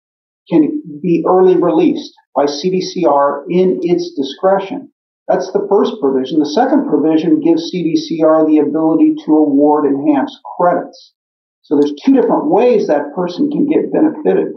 [0.49, 4.91] can be early released by CDCR in its discretion.
[5.29, 6.41] That's the first provision.
[6.41, 11.15] The second provision gives CDCR the ability to award enhanced credits.
[11.63, 14.53] So there's two different ways that person can get benefited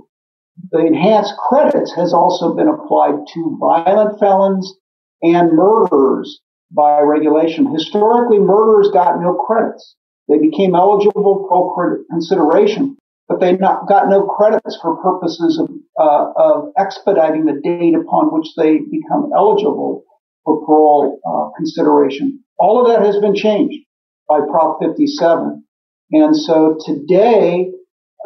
[0.72, 4.74] the enhanced credits has also been applied to violent felons
[5.22, 6.41] and murderers
[6.72, 7.72] by regulation.
[7.74, 9.96] Historically, murderers got no credits.
[10.28, 16.32] They became eligible for consideration, but they not, got no credits for purposes of uh,
[16.36, 20.04] of expediting the date upon which they become eligible
[20.44, 22.44] for parole uh, consideration.
[22.60, 23.86] All of that has been changed
[24.28, 25.63] by Prop 57.
[26.12, 27.72] And so today,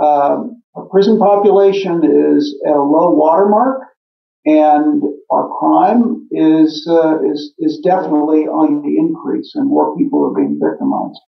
[0.01, 3.81] um, our prison population is at a low watermark,
[4.45, 10.33] and our crime is uh, is is definitely on the increase, and more people are
[10.33, 11.19] being victimized.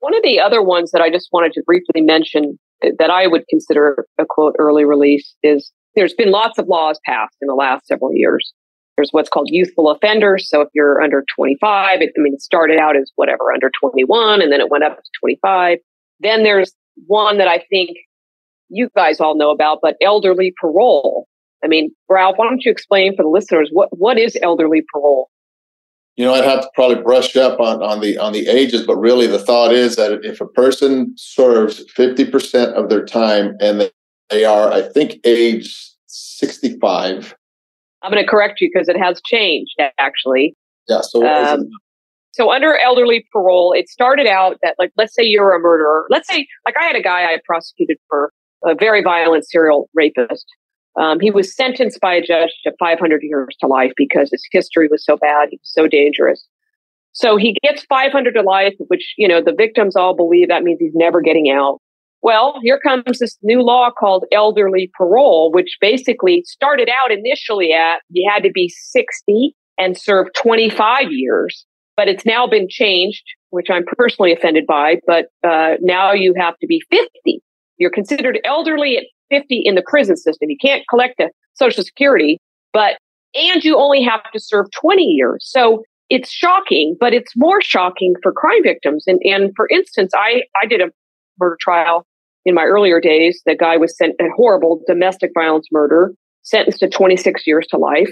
[0.00, 3.44] One of the other ones that I just wanted to briefly mention that I would
[3.50, 7.86] consider a quote early release is there's been lots of laws passed in the last
[7.86, 8.52] several years.
[8.96, 10.48] There's what's called youthful offenders.
[10.48, 14.40] So if you're under 25, it, I mean, it started out as whatever, under 21,
[14.40, 15.78] and then it went up to 25.
[16.20, 16.72] Then there's
[17.06, 17.90] one that I think
[18.68, 21.26] you guys all know about, but elderly parole.
[21.64, 25.28] I mean, Ralph, why don't you explain for the listeners what, what is elderly parole?
[26.16, 28.96] You know, I'd have to probably brush up on, on the on the ages, but
[28.96, 33.88] really the thought is that if a person serves 50% of their time and
[34.28, 37.36] they are, I think, age 65.
[38.02, 40.56] I'm going to correct you because it has changed actually.
[40.88, 41.02] Yeah.
[41.02, 41.68] So, um,
[42.32, 46.06] so under elderly parole, it started out that like, let's say you're a murderer.
[46.10, 48.32] Let's say like I had a guy I prosecuted for
[48.64, 50.46] a very violent serial rapist.
[50.98, 54.88] Um, he was sentenced by a judge to 500 years to life because his history
[54.88, 55.48] was so bad.
[55.50, 56.44] He was so dangerous.
[57.12, 60.78] So he gets 500 to life, which, you know, the victims all believe that means
[60.80, 61.80] he's never getting out.
[62.20, 68.00] Well, here comes this new law called elderly parole, which basically started out initially at
[68.10, 71.64] you had to be 60 and serve 25 years,
[71.96, 75.00] but it's now been changed, which I'm personally offended by.
[75.06, 77.40] But uh, now you have to be 50.
[77.78, 80.50] You're considered elderly at 50 in the prison system.
[80.50, 82.38] You can't collect a social security,
[82.72, 82.98] but,
[83.34, 85.46] and you only have to serve 20 years.
[85.48, 89.04] So it's shocking, but it's more shocking for crime victims.
[89.06, 90.90] And, and for instance, I, I did a
[91.38, 92.06] murder trial
[92.44, 93.42] in my earlier days.
[93.44, 96.12] The guy was sent a horrible domestic violence murder,
[96.42, 98.10] sentenced to 26 years to life.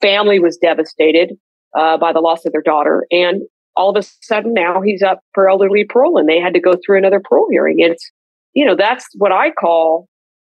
[0.00, 1.32] Family was devastated
[1.78, 3.06] uh, by the loss of their daughter.
[3.10, 3.42] And
[3.76, 6.74] all of a sudden now he's up for elderly parole and they had to go
[6.84, 7.76] through another parole hearing.
[7.78, 8.10] It's,
[8.54, 10.08] you know, that's what I call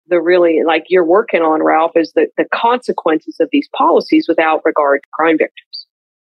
[0.09, 4.61] the really like you're working on, Ralph, is the, the consequences of these policies without
[4.64, 5.87] regard to crime victims.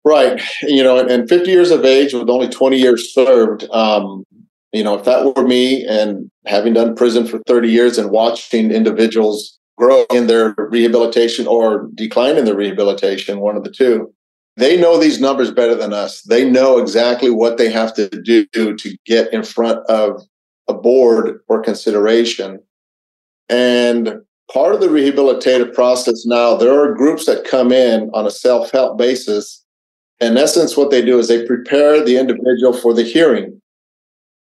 [0.04, 0.42] Right.
[0.64, 4.24] You know, and, and 50 years of age with only 20 years served, um,
[4.72, 8.72] you know, if that were me and having done prison for 30 years and watching
[8.72, 14.14] individuals grow in their rehabilitation or decline in their rehabilitation, one of the two,
[14.58, 16.22] they know these numbers better than us.
[16.24, 20.22] They know exactly what they have to do to get in front of
[20.70, 22.62] a board for consideration.
[23.50, 24.22] And
[24.54, 28.72] part of the rehabilitative process now, there are groups that come in on a self
[28.72, 29.66] help basis.
[30.22, 33.60] In essence, what they do is they prepare the individual for the hearing,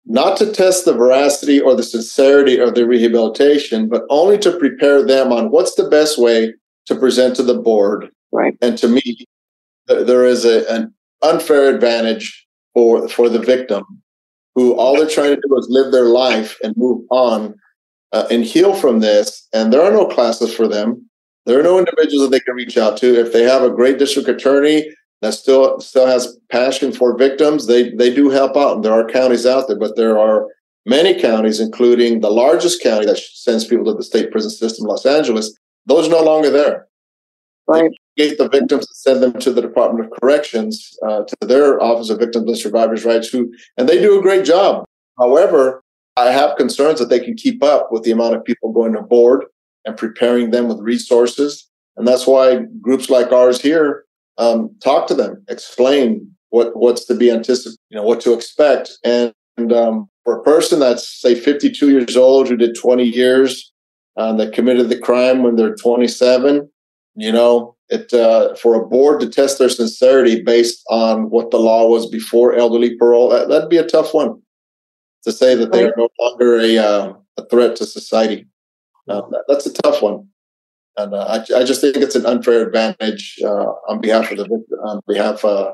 [0.06, 5.06] not to test the veracity or the sincerity of the rehabilitation, but only to prepare
[5.06, 6.54] them on what's the best way
[6.88, 8.10] to present to the board.
[8.32, 8.58] Right.
[8.62, 9.26] And to me,
[9.88, 13.84] there is a, an unfair advantage for, for the victim
[14.56, 17.56] who all they're trying to do is live their life and move on
[18.14, 19.48] uh, and heal from this.
[19.54, 21.08] And there are no classes for them.
[21.46, 23.20] There are no individuals that they can reach out to.
[23.20, 24.90] If they have a great district attorney
[25.22, 28.78] that still still has passion for victims, they they do help out.
[28.78, 30.48] And there are counties out there, but there are
[30.86, 35.06] many counties, including the largest county that sends people to the state prison system, Los
[35.06, 35.56] Angeles.
[35.86, 36.88] Those are no longer there.
[37.68, 37.92] Right.
[38.16, 42.10] Get the victims and send them to the Department of Corrections, uh, to their Office
[42.10, 44.86] of Victims and Survivors' Rights, who and they do a great job.
[45.18, 45.84] However,
[46.18, 49.02] I have concerns that they can keep up with the amount of people going to
[49.02, 49.46] board
[49.86, 51.68] and preparing them with resources.
[51.98, 54.06] And that's why groups like ours here
[54.38, 58.92] um, talk to them, explain what what's to be anticipated, you know, what to expect.
[59.04, 63.72] And, and um, for a person that's say 52 years old who did 20 years
[64.18, 66.70] uh, that committed the crime when they're 27,
[67.16, 71.60] you know, it uh, for a board to test their sincerity based on what the
[71.60, 74.42] law was before elderly parole, that, that'd be a tough one
[75.24, 78.48] to say that they are no longer a, uh, a threat to society.
[79.08, 80.28] Um, that, that's a tough one,
[80.98, 84.46] and uh, I, I, just think it's an unfair advantage uh, on behalf of the
[84.84, 85.74] on behalf of uh,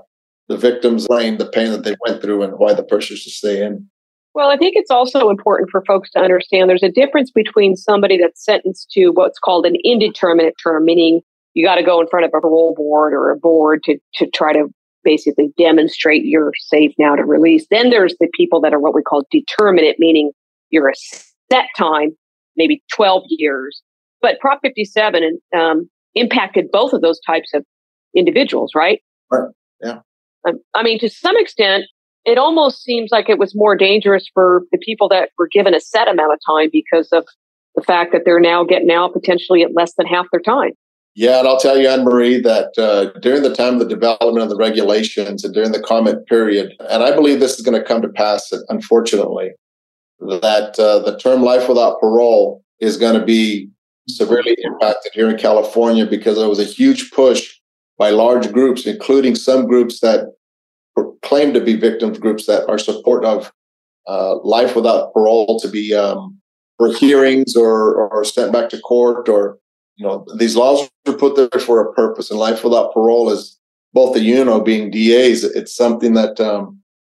[0.49, 3.63] the victims, playing the pain that they went through, and why the person should stay
[3.63, 3.89] in.
[4.34, 8.17] Well, I think it's also important for folks to understand there's a difference between somebody
[8.17, 11.21] that's sentenced to what's called an indeterminate term, meaning
[11.54, 14.30] you got to go in front of a parole board or a board to, to
[14.30, 14.68] try to
[15.04, 17.66] basically demonstrate you're safe now to release.
[17.70, 20.32] Then there's the people that are what we call determinate, meaning
[20.70, 20.94] you're a
[21.52, 22.12] set time,
[22.56, 23.82] maybe 12 years.
[24.22, 27.66] But Prop 57 um, impacted both of those types of
[28.16, 29.00] individuals, right?
[29.32, 29.50] Right.
[29.82, 30.00] Yeah.
[30.48, 31.86] Um, I mean, to some extent,
[32.26, 35.80] it almost seems like it was more dangerous for the people that were given a
[35.80, 37.26] set amount of time because of
[37.76, 40.72] the fact that they're now getting out potentially at less than half their time.
[41.13, 44.43] Yeah, and I'll tell you, Anne Marie, that uh, during the time of the development
[44.43, 47.86] of the regulations and during the comment period, and I believe this is going to
[47.86, 49.52] come to pass, unfortunately,
[50.19, 53.69] that uh, the term life without parole is going to be
[54.08, 57.56] severely impacted here in California because there was a huge push
[57.97, 60.28] by large groups, including some groups that
[61.24, 63.52] claim to be victim groups that are support of
[64.08, 66.38] uh, life without parole to be um,
[66.78, 69.60] for hearings or, or sent back to court or
[69.95, 73.60] you know these laws are put there for a purpose and life without parole is
[73.93, 76.80] both the you know being DAs it's something that um,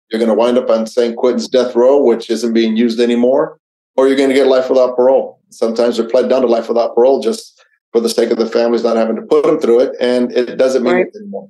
[0.10, 3.60] you're going to wind up on San Quentin's death row which isn't being used anymore
[3.96, 6.96] or you're going to get life without parole sometimes they're pled down to life without
[6.96, 9.96] parole just for the sake of the families not having to put them through it
[10.00, 11.08] and it doesn't mean right.
[11.16, 11.50] anymore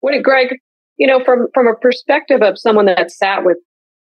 [0.00, 0.56] what did Greg
[0.96, 3.58] you know from from a perspective of someone that sat with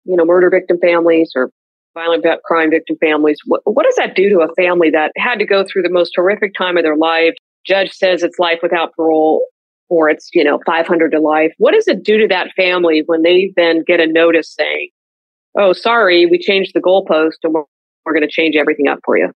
[0.05, 1.51] you know murder victim families or
[1.95, 3.39] violent crime victim families.
[3.47, 6.13] What, what does that do to a family that had to go through the most
[6.17, 7.35] horrific time of their life?
[7.67, 9.47] Judge says it's life without parole
[9.89, 11.53] or it's, you know, 500 to life.
[11.59, 14.89] What does it do to that family when they then get a notice saying,
[15.57, 17.65] oh, sorry, we changed the goalpost and we're,
[18.05, 19.31] we're going to change everything up for you?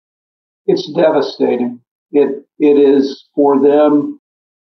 [0.67, 1.81] It's devastating.
[2.11, 4.19] It, it is for them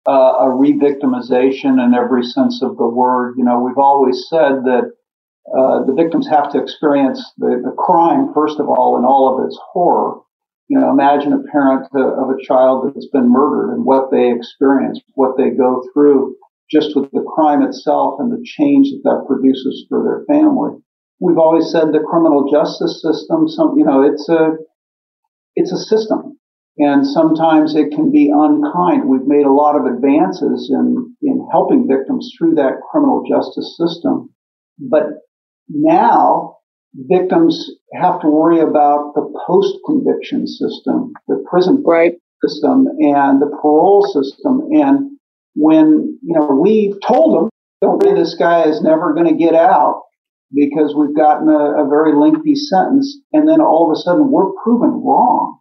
[0.07, 3.35] uh, a re-victimization in every sense of the word.
[3.37, 4.92] You know, we've always said that
[5.57, 9.47] uh, the victims have to experience the, the crime, first of all, in all of
[9.47, 10.21] its horror.
[10.69, 15.01] You know, imagine a parent of a child that's been murdered and what they experience,
[15.15, 16.37] what they go through
[16.71, 20.77] just with the crime itself and the change that that produces for their family.
[21.21, 24.53] We've always said the criminal justice system, some, you know, it's a,
[25.57, 26.39] it's a system
[26.79, 29.09] and sometimes it can be unkind.
[29.09, 34.31] We've made a lot of advances in, in helping victims through that criminal justice system.
[34.79, 35.27] But
[35.69, 36.59] now,
[36.95, 42.15] victims have to worry about the post conviction system, the prison right.
[42.45, 44.69] system, and the parole system.
[44.73, 45.19] And
[45.55, 47.51] when, you know, we've told them,
[47.81, 50.03] don't worry, this guy is never going to get out
[50.53, 53.19] because we've gotten a, a, very lengthy sentence.
[53.33, 55.61] And then all of a sudden we're proven wrong.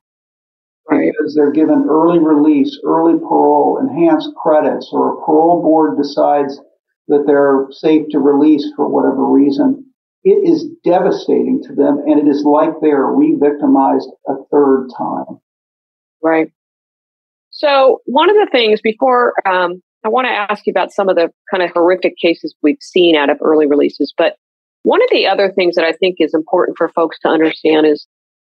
[0.89, 1.12] Right.
[1.12, 6.62] Because they're given early release, early parole, enhanced credits, or a parole board decides
[7.10, 9.87] that they're safe to release for whatever reason
[10.23, 15.39] it is devastating to them and it is like they are re-victimized a third time.
[16.21, 16.51] Right.
[17.51, 21.15] So one of the things before, um, I want to ask you about some of
[21.15, 24.36] the kind of horrific cases we've seen out of early releases, but
[24.84, 28.08] one of the other things that I think is important for folks to understand is,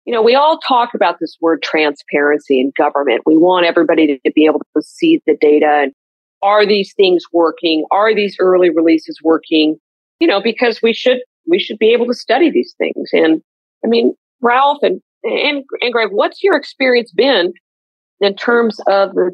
[0.05, 3.21] you know, we all talk about this word transparency in government.
[3.25, 5.93] We want everybody to, be able to see the data and
[6.41, 7.85] are these things working?
[7.89, 9.77] Are these early releases working?
[10.19, 13.09] You know, because we should we should be able to study these things.
[13.13, 13.41] And
[13.83, 17.53] I mean, Ralph and, and, and Greg, what's your experience been
[18.19, 19.31] in terms of the,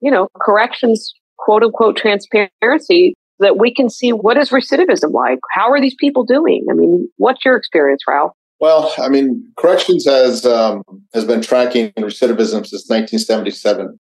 [0.00, 5.38] you know, corrections, quote unquote, transparency that we can see what is recidivism like?
[5.52, 6.66] How are these people doing?
[6.70, 8.32] I mean, what's your experience, Ralph?
[8.60, 10.82] Well, I mean, corrections has um,
[11.14, 13.98] has been tracking recidivism since 1977.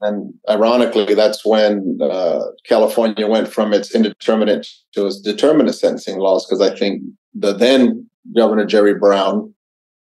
[0.00, 6.46] And ironically, that's when uh, California went from its indeterminate to its determinate sentencing laws,
[6.46, 7.02] because I think
[7.34, 9.54] the then Governor Jerry Brown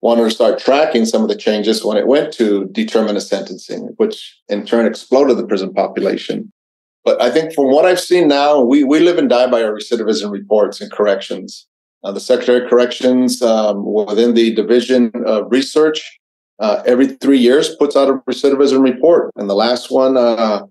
[0.01, 4.39] wanted to start tracking some of the changes when it went to determinate sentencing, which
[4.47, 6.51] in turn exploded the prison population.
[7.03, 9.73] But I think from what I've seen now, we, we live and die by our
[9.73, 11.67] recidivism reports and corrections.
[12.03, 16.19] Uh, the Secretary of Corrections um, within the Division of Research
[16.61, 19.31] uh, every three years puts out a recidivism report.
[19.35, 20.65] And the last one uh,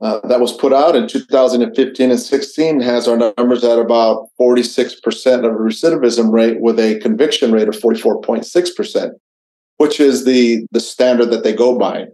[0.00, 5.38] uh, that was put out in 2015 and 16 has our numbers at about 46%
[5.38, 9.10] of a recidivism rate with a conviction rate of 44.6%,
[9.78, 12.06] which is the, the standard that they go by.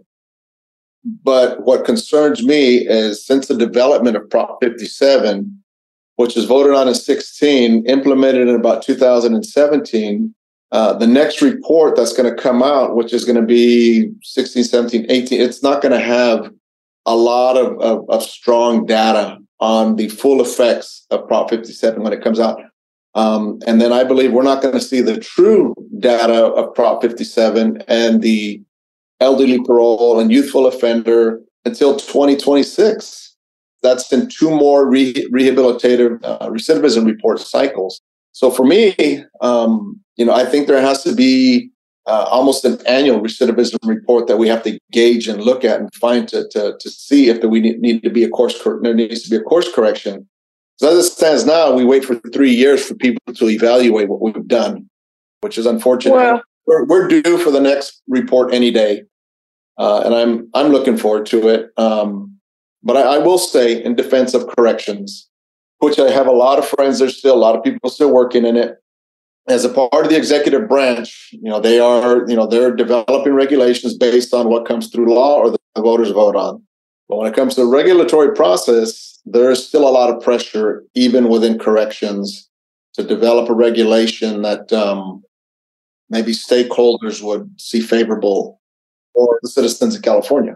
[1.23, 5.63] But what concerns me is since the development of Prop 57,
[6.15, 10.35] which was voted on in 16, implemented in about 2017,
[10.71, 14.63] uh, the next report that's going to come out, which is going to be 16,
[14.63, 16.51] 17, 18, it's not going to have
[17.05, 22.13] a lot of, of, of, strong data on the full effects of Prop 57 when
[22.13, 22.61] it comes out.
[23.15, 27.01] Um, and then I believe we're not going to see the true data of Prop
[27.01, 28.61] 57 and the
[29.19, 33.35] elderly parole and youthful offender until 2026.
[33.81, 38.01] That's in two more re- rehabilitative uh, recidivism report cycles.
[38.31, 41.71] So for me, um, you know, I think there has to be
[42.05, 45.93] uh, almost an annual recidivism report that we have to gauge and look at and
[45.93, 48.95] find to to, to see if we need, need to be a course cor- there
[48.95, 50.27] needs to be a course correction.
[50.77, 54.21] So as it stands now, we wait for three years for people to evaluate what
[54.21, 54.89] we've done,
[55.41, 56.15] which is unfortunate.
[56.15, 59.03] Well, we're, we're due for the next report any day,
[59.77, 61.71] uh, and I'm I'm looking forward to it.
[61.77, 62.39] Um,
[62.81, 65.28] but I, I, will say, in defense of corrections,
[65.79, 66.99] which I have a lot of friends.
[66.99, 68.77] There's still a lot of people still working in it.
[69.47, 73.33] As a part of the executive branch, you know they are you know they're developing
[73.33, 76.61] regulations based on what comes through law or the voters vote on.
[77.07, 81.29] But when it comes to the regulatory process, there's still a lot of pressure, even
[81.29, 82.47] within corrections,
[82.93, 85.23] to develop a regulation that um,
[86.09, 88.61] maybe stakeholders would see favorable
[89.13, 90.55] for the citizens of California.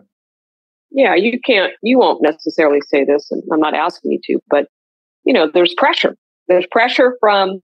[0.92, 4.68] Yeah, you can't, you won't necessarily say this, and I'm not asking you to, but
[5.24, 6.16] you know, there's pressure.
[6.48, 7.60] There's pressure from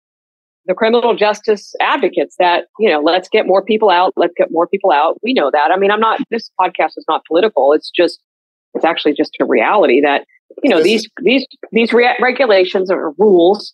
[0.66, 4.68] the criminal justice advocates that, you know, let's get more people out, let's get more
[4.68, 5.18] people out.
[5.24, 5.72] We know that.
[5.72, 7.74] I mean, I'm not, this podcast is not political.
[7.74, 8.20] It's just,
[8.76, 10.26] it's actually just a reality that,
[10.64, 13.74] you know, these, these, these re- regulations or rules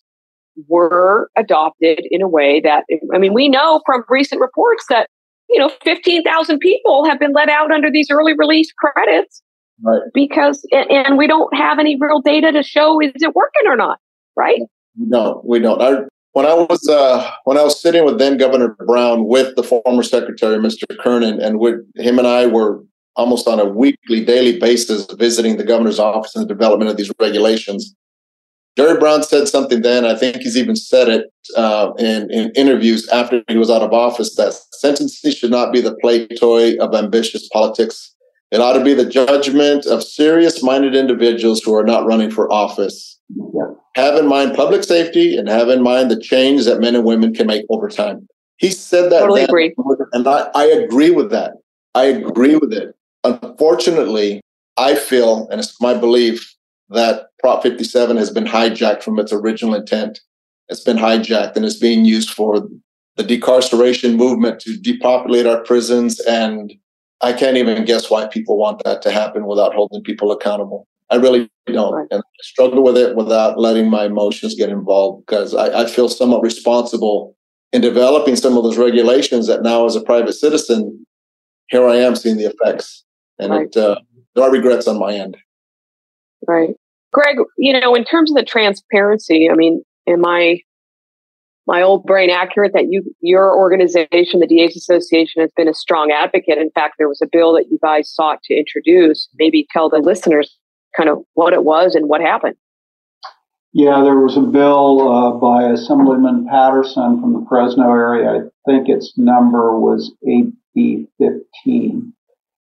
[0.68, 5.10] were adopted in a way that, I mean, we know from recent reports that,
[5.50, 9.42] you know, 15,000 people have been let out under these early release credits
[9.82, 10.02] right.
[10.14, 14.00] because, and we don't have any real data to show is it working or not,
[14.36, 14.62] right?
[14.98, 15.82] No, we don't.
[15.82, 16.04] I,
[16.34, 20.04] when I was uh, when I was sitting with then Governor Brown with the former
[20.04, 20.84] Secretary, Mr.
[21.00, 22.84] Kernan, and with him and I were
[23.16, 27.12] almost on a weekly, daily basis visiting the governor's office and the development of these
[27.20, 27.96] regulations.
[28.78, 30.04] Jerry Brown said something then.
[30.04, 33.94] I think he's even said it uh, in, in interviews after he was out of
[33.94, 38.14] office that sentencing should not be the play toy of ambitious politics.
[38.52, 42.52] It ought to be the judgment of serious minded individuals who are not running for
[42.52, 43.20] office.
[43.30, 43.72] Yeah.
[43.96, 47.34] Have in mind public safety and have in mind the change that men and women
[47.34, 48.28] can make over time.
[48.58, 49.20] He said that.
[49.20, 49.76] Totally then, agree.
[50.14, 51.54] And I, I agree with that.
[51.96, 52.96] I agree with it.
[53.24, 54.42] Unfortunately,
[54.78, 56.56] I feel, and it's my belief,
[56.90, 60.20] that Prop 57 has been hijacked from its original intent.
[60.70, 62.68] It's been hijacked and it's being used for
[63.16, 66.20] the decarceration movement to depopulate our prisons.
[66.22, 66.74] And
[67.22, 70.88] I can't even guess why people want that to happen without holding people accountable.
[71.10, 71.94] I really don't.
[71.94, 72.08] Right.
[72.12, 76.10] And I struggle with it without letting my emotions get involved because I, I feel
[76.10, 77.36] somewhat responsible
[77.72, 81.06] in developing some of those regulations that now, as a private citizen,
[81.70, 83.04] here I am seeing the effects.
[83.40, 83.68] And right.
[83.68, 83.98] it, uh,
[84.36, 85.38] there are regrets on my end.
[86.48, 86.76] Right.
[87.12, 90.62] Greg, you know, in terms of the transparency, I mean, am I
[91.68, 96.12] my old brain accurate that you your organization, the DA's Association, has been a strong
[96.12, 96.58] advocate.
[96.58, 99.28] In fact, there was a bill that you guys sought to introduce.
[99.38, 100.58] Maybe tell the listeners
[100.96, 102.56] kind of what it was and what happened.
[103.74, 108.30] Yeah, there was a bill uh, by Assemblyman Patterson from the Fresno area.
[108.30, 112.14] I think its number was AB 15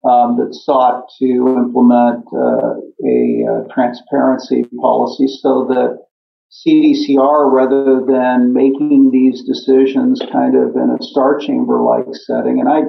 [0.04, 6.06] um, that sought to implement uh, a, uh, transparency policy so that
[6.50, 12.68] CDCR, rather than making these decisions kind of in a star chamber like setting, and
[12.68, 12.80] I,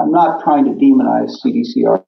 [0.00, 2.04] I'm not trying to demonize CDCR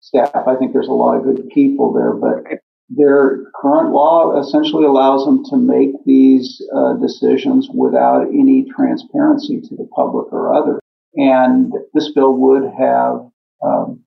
[0.00, 0.30] staff.
[0.34, 5.24] I think there's a lot of good people there, but their current law essentially allows
[5.24, 10.80] them to make these uh, decisions without any transparency to the public or others.
[11.14, 13.30] And this bill would have
[13.64, 14.04] um,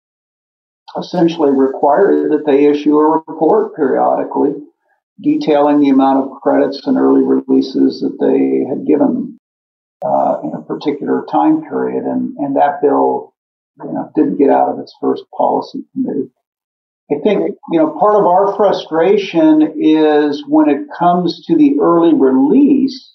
[0.97, 4.53] essentially required that they issue a report periodically
[5.21, 9.39] detailing the amount of credits and early releases that they had given
[10.05, 12.05] uh, in a particular time period.
[12.05, 13.35] And, and that bill,
[13.79, 16.31] you know, didn't get out of its first policy committee.
[17.11, 22.15] I think, you know, part of our frustration is when it comes to the early
[22.15, 23.15] release,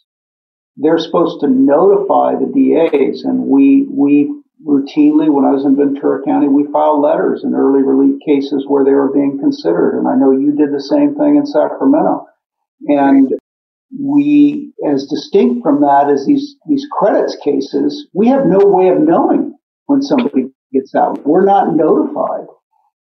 [0.76, 4.34] they're supposed to notify the DAs and we, we
[4.66, 8.84] routinely, when I was in Ventura County, we filed letters in early relief cases where
[8.84, 9.98] they were being considered.
[9.98, 12.26] And I know you did the same thing in Sacramento.
[12.88, 13.32] And
[13.98, 19.00] we, as distinct from that as these, these credits cases, we have no way of
[19.00, 19.56] knowing
[19.86, 21.26] when somebody gets out.
[21.26, 22.48] We're not notified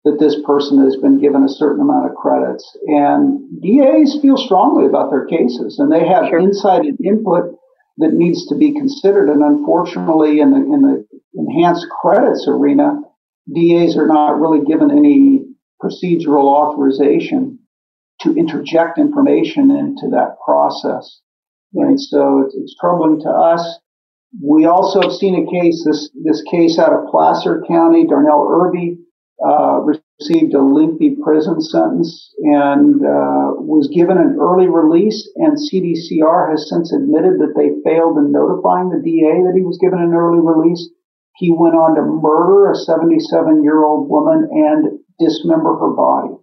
[0.04, 2.66] that this person has been given a certain amount of credits.
[2.88, 6.40] And DAs feel strongly about their cases and they have sure.
[6.40, 7.56] insight and input
[7.98, 9.30] that needs to be considered.
[9.30, 13.00] And unfortunately, in the, in the enhanced credits arena,
[13.54, 15.46] DAs are not really given any
[15.82, 17.60] procedural authorization
[18.22, 21.22] to interject information into that process.
[21.74, 23.80] And so it's, it's troubling to us.
[24.42, 28.98] We also have seen a case, this, this case out of Placer County, Darnell Irby,
[29.46, 29.82] uh,
[30.20, 35.30] received a lengthy prison sentence and uh, was given an early release.
[35.36, 39.80] And CDCR has since admitted that they failed in notifying the DA that he was
[39.82, 40.90] given an early release.
[41.38, 46.36] He went on to murder a 77 year old woman and dismember her body.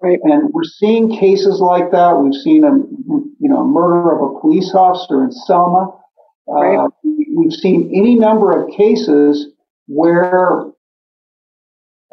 [0.00, 0.18] Right.
[0.22, 2.18] And we're seeing cases like that.
[2.18, 5.90] We've seen a, you know, murder of a police officer in Selma.
[6.46, 6.78] Right.
[6.78, 6.88] Uh,
[7.36, 9.48] we've seen any number of cases
[9.86, 10.70] where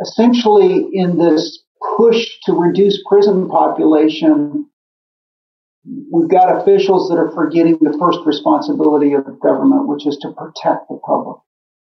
[0.02, 1.64] essentially in this
[1.98, 4.68] push to reduce prison population,
[6.12, 10.88] we've got officials that are forgetting the first responsibility of government, which is to protect
[10.89, 11.38] the public.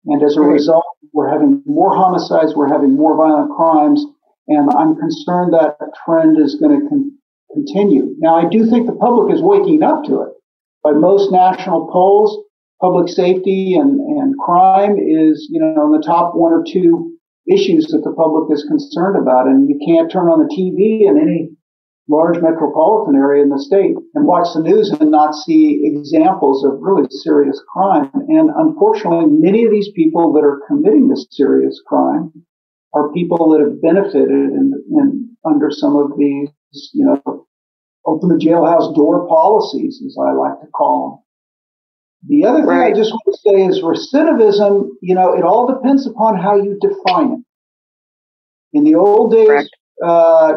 [0.07, 4.05] And as a result, we're having more homicides, we're having more violent crimes,
[4.47, 7.19] and I'm concerned that trend is going to con-
[7.53, 8.15] continue.
[8.19, 10.33] Now, I do think the public is waking up to it.
[10.83, 12.45] By most national polls,
[12.81, 17.18] public safety and, and crime is, you know, in the top one or two
[17.51, 19.47] issues that the public is concerned about.
[19.47, 21.51] And you can't turn on the TV in any
[22.09, 26.81] large metropolitan area in the state and watch the news and not see examples of
[26.81, 28.11] really serious crime.
[28.29, 32.33] And unfortunately, many of these people that are committing this serious crime
[32.95, 36.49] are people that have benefited in, in under some of these,
[36.95, 37.47] you know,
[38.07, 41.28] open the jailhouse door policies, as I like to call them.
[42.27, 42.93] The other thing right.
[42.93, 46.79] I just want to say is recidivism, you know, it all depends upon how you
[46.81, 48.77] define it.
[48.77, 49.69] In the old days,
[50.05, 50.55] uh,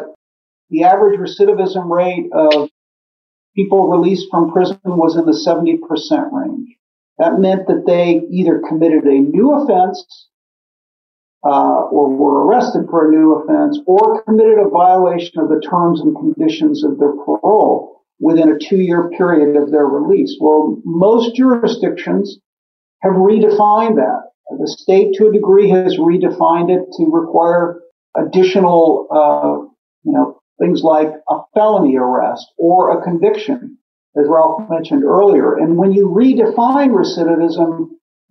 [0.70, 2.70] the average recidivism rate of
[3.55, 6.70] people released from prison was in the 70% range.
[7.20, 10.30] That meant that they either committed a new offense
[11.43, 16.01] uh, or were arrested for a new offense or committed a violation of the terms
[16.01, 17.91] and conditions of their parole
[18.22, 20.38] within a two year period of their release.
[20.39, 22.38] Well, most jurisdictions
[23.01, 24.30] have redefined that.
[24.57, 27.82] The state to a degree has redefined it to require
[28.15, 29.65] additional, uh,
[30.03, 33.78] you know, things like a felony arrest or a conviction,
[34.17, 35.57] as Ralph mentioned earlier.
[35.57, 37.88] And when you redefine recidivism,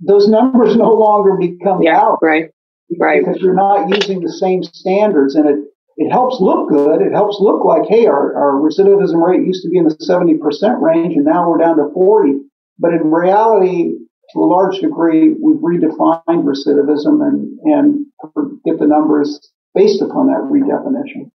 [0.07, 2.19] those numbers no longer become yeah, valid.
[2.23, 2.51] Right.
[2.99, 3.25] Right.
[3.25, 5.59] Because you're not using the same standards and it,
[6.01, 7.03] it helps look good.
[7.03, 10.41] It helps look like, hey, our, our recidivism rate used to be in the 70%
[10.81, 12.41] range and now we're down to 40.
[12.79, 13.99] But in reality,
[14.33, 18.07] to a large degree, we've redefined recidivism and, and
[18.65, 21.31] get the numbers based upon that redefinition.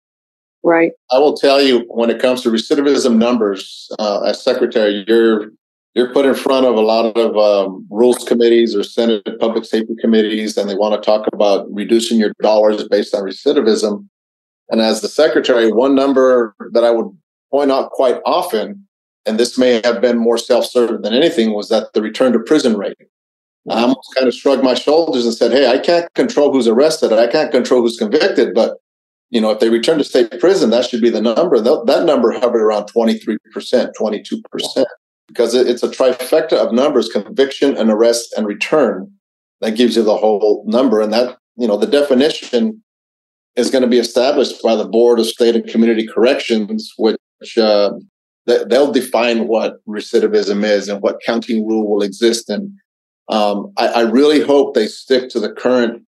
[0.63, 0.93] Right.
[1.11, 5.51] I will tell you when it comes to recidivism numbers, uh, as secretary, you're
[5.93, 9.95] you're put in front of a lot of um, rules committees or Senate public safety
[10.01, 14.07] committees, and they want to talk about reducing your dollars based on recidivism.
[14.69, 17.15] And as the secretary, one number that I would
[17.51, 18.87] point out quite often,
[19.25, 22.77] and this may have been more self-serving than anything, was that the return to prison
[22.77, 22.97] rate.
[23.69, 27.11] I almost kind of shrugged my shoulders and said, "Hey, I can't control who's arrested.
[27.11, 28.77] I can't control who's convicted, but
[29.31, 31.59] you know, if they return to state prison, that should be the number.
[31.59, 33.39] That number hovered around 23%,
[33.99, 34.85] 22%
[35.27, 39.11] because it's a trifecta of numbers conviction and arrest and return
[39.61, 42.81] that gives you the whole number and that you know the definition
[43.55, 47.91] is going to be established by the board of state and community corrections which uh,
[48.45, 52.71] they'll define what recidivism is and what counting rule will exist and
[53.27, 56.03] um, I, I really hope they stick to the current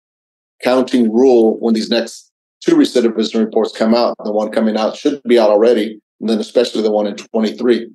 [0.63, 2.31] counting rule when these next
[2.65, 6.39] two recidivism reports come out the one coming out should be out already and then
[6.39, 7.91] especially the one in 23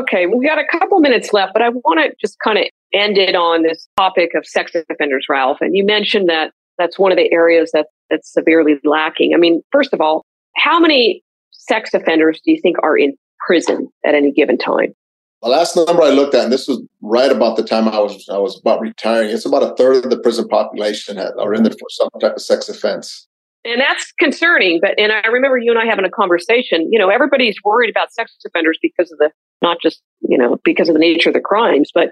[0.00, 2.64] Okay, we got a couple minutes left, but I want to just kind of
[2.94, 5.58] end it on this topic of sex offenders, Ralph.
[5.60, 9.32] And you mentioned that that's one of the areas that that's severely lacking.
[9.34, 10.24] I mean, first of all,
[10.56, 13.14] how many sex offenders do you think are in
[13.46, 14.94] prison at any given time?
[15.42, 18.28] The last number I looked at, and this was right about the time I was
[18.28, 21.72] I was about retiring, it's about a third of the prison population are in there
[21.72, 23.26] for some type of sex offense.
[23.64, 24.78] And that's concerning.
[24.80, 26.88] But and I remember you and I having a conversation.
[26.92, 29.30] You know, everybody's worried about sex offenders because of the
[29.62, 32.10] not just, you know, because of the nature of the crimes, but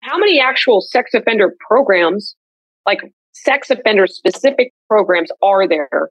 [0.00, 2.34] how many actual sex offender programs,
[2.84, 3.00] like
[3.32, 6.10] sex offender specific programs, are there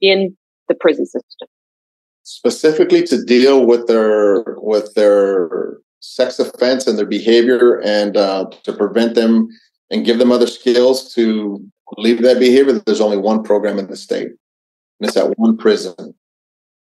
[0.00, 0.36] in
[0.68, 1.48] the prison system?
[2.22, 8.72] Specifically to deal with their with their sex offense and their behavior, and uh, to
[8.72, 9.48] prevent them
[9.90, 11.62] and give them other skills to
[11.98, 12.72] leave that behavior.
[12.72, 16.14] There's only one program in the state, and it's at one prison.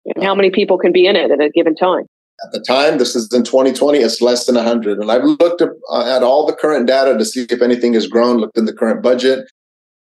[0.05, 2.05] And how many people can be in it at a given time?
[2.45, 4.99] At the time, this is in 2020, it's less than 100.
[4.99, 8.07] And I've looked at, uh, at all the current data to see if anything has
[8.07, 9.49] grown, looked in the current budget.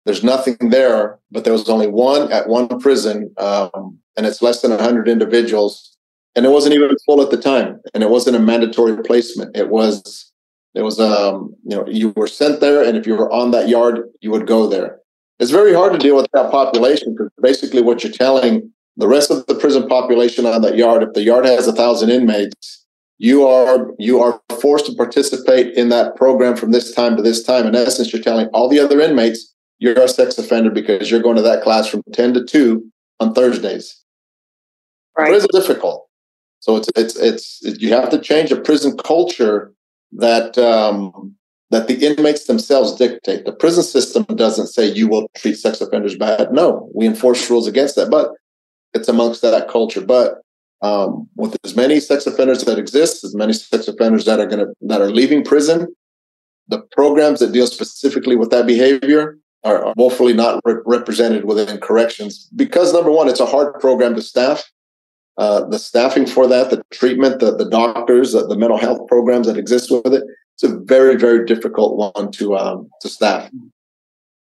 [0.04, 4.60] There's nothing there, but there was only one at one prison, um, and it's less
[4.62, 5.96] than 100 individuals.
[6.34, 9.56] And it wasn't even full at the time, and it wasn't a mandatory placement.
[9.56, 10.32] It was,
[10.74, 13.68] it was, um, you know, you were sent there, and if you were on that
[13.68, 14.98] yard, you would go there.
[15.38, 19.30] It's very hard to deal with that population because basically what you're telling the rest
[19.30, 22.84] of the prison population on that yard, if the yard has a thousand inmates,
[23.18, 27.42] you are you are forced to participate in that program from this time to this
[27.42, 27.66] time.
[27.66, 29.51] In essence, you're telling all the other inmates
[29.82, 33.34] you're a sex offender because you're going to that class from 10 to 2 on
[33.34, 34.00] Thursdays.
[35.18, 35.32] Right.
[35.32, 36.08] It is difficult.
[36.60, 39.72] So it's it's it's it, you have to change a prison culture
[40.12, 41.34] that um,
[41.70, 43.44] that the inmates themselves dictate.
[43.44, 46.52] The prison system doesn't say you will treat sex offenders bad.
[46.52, 48.30] No, we enforce rules against that, but
[48.94, 50.00] it's amongst that culture.
[50.00, 50.42] But
[50.80, 54.64] um, with as many sex offenders that exist, as many sex offenders that are going
[54.64, 55.88] to that are leaving prison,
[56.68, 62.48] the programs that deal specifically with that behavior are, woefully not re- represented within corrections
[62.56, 64.70] because number one, it's a hard program to staff.
[65.38, 69.46] Uh, the staffing for that, the treatment, the, the doctors, the, the mental health programs
[69.46, 73.50] that exist with it, it's a very, very difficult one to um, to staff.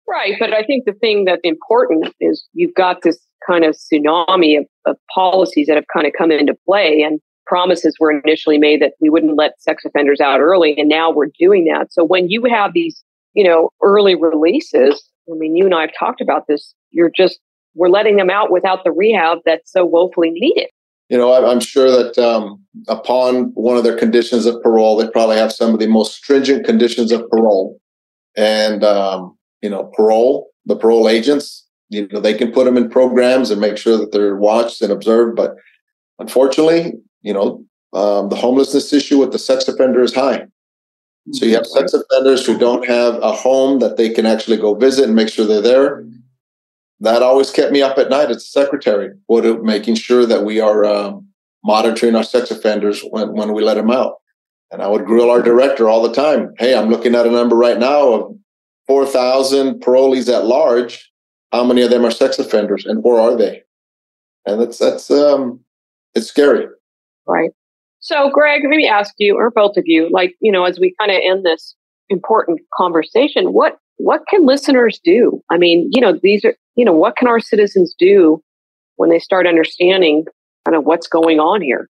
[0.08, 4.58] Right, but I think the thing that's important is you've got this kind of tsunami
[4.58, 8.82] of, of policies that have kind of come into play, and promises were initially made
[8.82, 11.92] that we wouldn't let sex offenders out early, and now we're doing that.
[11.92, 13.04] So when you have these,
[13.34, 16.74] you know, early releases, I mean, you and I have talked about this.
[16.90, 17.38] You're just
[17.74, 20.68] we're letting them out without the rehab that's so woefully needed
[21.10, 25.36] you know, I'm sure that um, upon one of their conditions of parole, they probably
[25.36, 27.80] have some of the most stringent conditions of parole.
[28.36, 32.88] And, um, you know, parole, the parole agents, you know, they can put them in
[32.88, 35.34] programs and make sure that they're watched and observed.
[35.34, 35.56] But
[36.20, 40.46] unfortunately, you know, um, the homelessness issue with the sex offender is high.
[41.32, 44.74] So you have sex offenders who don't have a home that they can actually go
[44.74, 46.04] visit and make sure they're there
[47.00, 50.60] that always kept me up at night as a secretary, what, making sure that we
[50.60, 51.26] are um,
[51.64, 54.16] monitoring our sex offenders when, when we let them out.
[54.70, 56.54] And I would grill our director all the time.
[56.58, 58.36] Hey, I'm looking at a number right now of
[58.86, 61.10] 4,000 parolees at large.
[61.52, 63.62] How many of them are sex offenders and where are they?
[64.46, 65.60] And that's, that's, um,
[66.14, 66.66] it's scary.
[67.26, 67.50] Right.
[68.00, 70.94] So, Greg, let me ask you, or both of you, like, you know, as we
[70.98, 71.74] kind of end this
[72.08, 75.42] important conversation, what what can listeners do?
[75.50, 78.42] I mean, you know, these are, you know, what can our citizens do
[78.96, 80.24] when they start understanding
[80.64, 81.88] kind of what's going on here?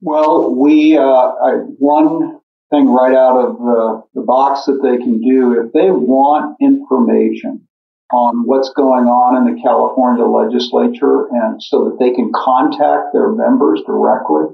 [0.00, 1.32] Well, we, uh,
[1.78, 2.40] one
[2.70, 7.66] thing right out of the, the box that they can do, if they want information
[8.12, 13.32] on what's going on in the California legislature and so that they can contact their
[13.32, 14.46] members directly,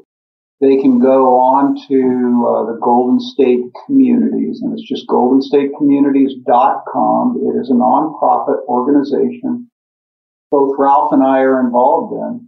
[0.61, 7.40] they can go on to uh, the Golden State Communities, and it's just goldenstatecommunities.com.
[7.46, 9.70] It is a nonprofit organization.
[10.50, 12.46] Both Ralph and I are involved in,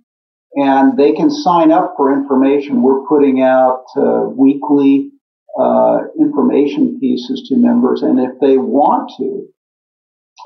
[0.62, 2.82] and they can sign up for information.
[2.82, 5.10] We're putting out uh, weekly
[5.58, 9.48] uh, information pieces to members, and if they want to,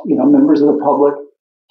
[0.04, 1.16] you know, members of the public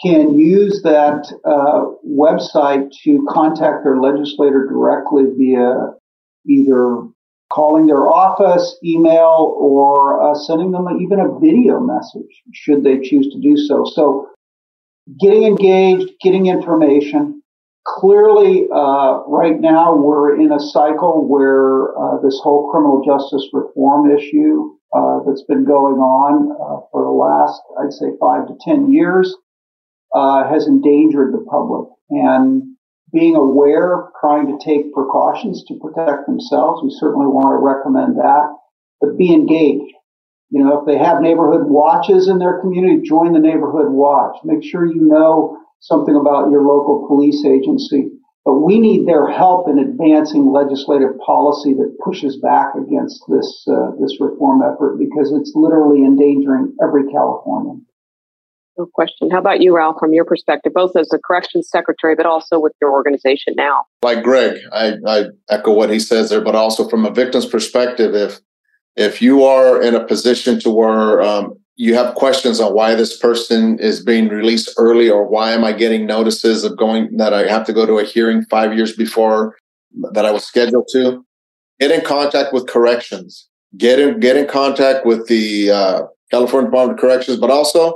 [0.06, 5.93] can use that uh, website to contact their legislator directly via
[6.47, 7.08] either
[7.51, 13.28] calling their office, email, or uh, sending them even a video message should they choose
[13.34, 13.84] to do so.
[13.95, 14.30] So
[15.20, 17.41] getting engaged, getting information.
[17.86, 24.12] Clearly, uh, right now we're in a cycle where uh, this whole criminal justice reform
[24.12, 28.91] issue uh, that's been going on uh, for the last, I'd say, five to ten
[28.91, 29.36] years
[30.16, 31.89] uh, has endangered the public.
[32.09, 32.76] And
[33.11, 38.47] being aware, trying to take precautions to protect themselves, we certainly want to recommend that.
[39.01, 39.93] But be engaged.
[40.49, 44.38] You know, if they have neighborhood watches in their community, join the neighborhood watch.
[44.45, 48.09] Make sure you know something about your local police agency.
[48.45, 53.91] But we need their help in advancing legislative policy that pushes back against this uh,
[53.99, 57.86] this reform effort because it's literally endangering every Californian.
[58.78, 59.32] No question.
[59.32, 62.73] How about you, Ralph, from your perspective, both as a corrections secretary, but also with
[62.82, 63.86] your organization now?
[64.01, 68.13] Like Greg, I, I echo what he says there, but also from a victim's perspective,
[68.13, 68.39] if
[68.95, 73.17] if you are in a position to where um, you have questions on why this
[73.17, 77.47] person is being released early or why am I getting notices of going that I
[77.47, 79.55] have to go to a hearing five years before
[80.13, 81.26] that I was scheduled to,
[81.80, 83.47] get in contact with corrections.
[83.78, 86.01] Get in get in contact with the uh,
[86.32, 87.93] California Department of Corrections, but also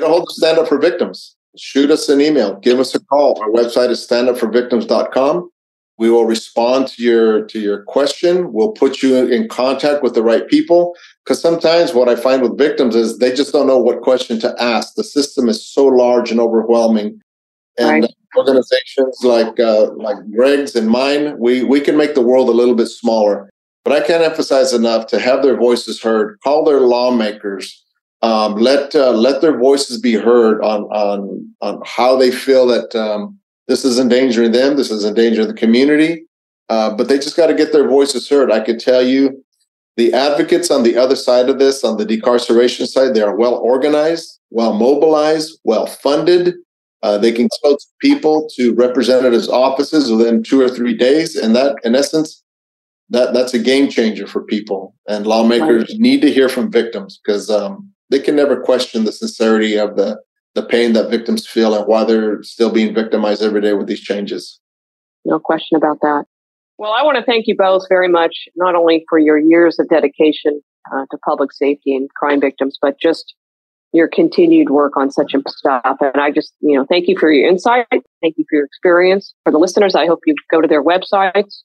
[0.00, 1.36] Get a hold of Stand Up for Victims.
[1.58, 2.58] Shoot us an email.
[2.60, 3.38] Give us a call.
[3.42, 5.50] Our website is standupforvictims.com.
[5.98, 8.50] We will respond to your to your question.
[8.54, 10.94] We'll put you in contact with the right people.
[11.22, 14.54] Because sometimes what I find with victims is they just don't know what question to
[14.58, 14.94] ask.
[14.94, 17.20] The system is so large and overwhelming.
[17.76, 18.14] And right.
[18.38, 22.74] organizations like uh, like Greg's and mine, we we can make the world a little
[22.74, 23.50] bit smaller.
[23.84, 26.38] But I can't emphasize enough to have their voices heard.
[26.42, 27.84] Call their lawmakers
[28.22, 32.94] um, let uh, let their voices be heard on on on how they feel that
[32.94, 36.24] um, this is endangering them, this is endangering the community.
[36.68, 38.52] Uh, but they just got to get their voices heard.
[38.52, 39.44] I could tell you,
[39.96, 43.56] the advocates on the other side of this, on the decarceration side, they are well
[43.56, 46.54] organized, well mobilized, well funded.
[47.02, 51.56] Uh, they can go to people to representatives' offices within two or three days, and
[51.56, 52.42] that, in essence,
[53.08, 54.94] that that's a game changer for people.
[55.08, 55.98] And lawmakers right.
[55.98, 60.20] need to hear from victims because um, they can never question the sincerity of the
[60.54, 64.00] the pain that victims feel and why they're still being victimized every day with these
[64.00, 64.58] changes.
[65.24, 66.24] No question about that.
[66.76, 69.88] Well, I want to thank you both very much, not only for your years of
[69.88, 70.60] dedication
[70.92, 73.34] uh, to public safety and crime victims, but just
[73.92, 75.96] your continued work on such stuff.
[76.00, 77.86] And I just, you know, thank you for your insight.
[77.90, 79.34] Thank you for your experience.
[79.44, 81.58] For the listeners, I hope you go to their websites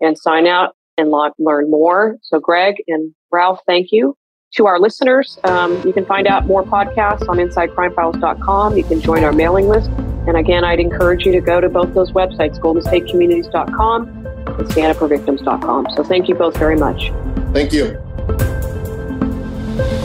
[0.00, 2.16] and sign out and learn more.
[2.22, 4.16] So, Greg and Ralph, thank you.
[4.54, 8.76] To our listeners, um, you can find out more podcasts on InsideCrimeFiles.com.
[8.76, 9.90] You can join our mailing list.
[10.26, 15.90] And again, I'd encourage you to go to both those websites, GoldenStateCommunities.com and StandUpForVictims.com.
[15.94, 17.12] So thank you both very much.
[17.52, 17.96] Thank you.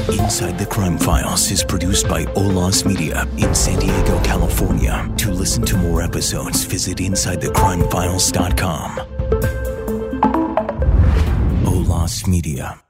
[0.08, 5.12] Inside the Crime Files is produced by Olas Media in San Diego, California.
[5.18, 8.96] To listen to more episodes, visit InsideTheCrimeFiles.com.
[11.66, 12.85] Olas Media.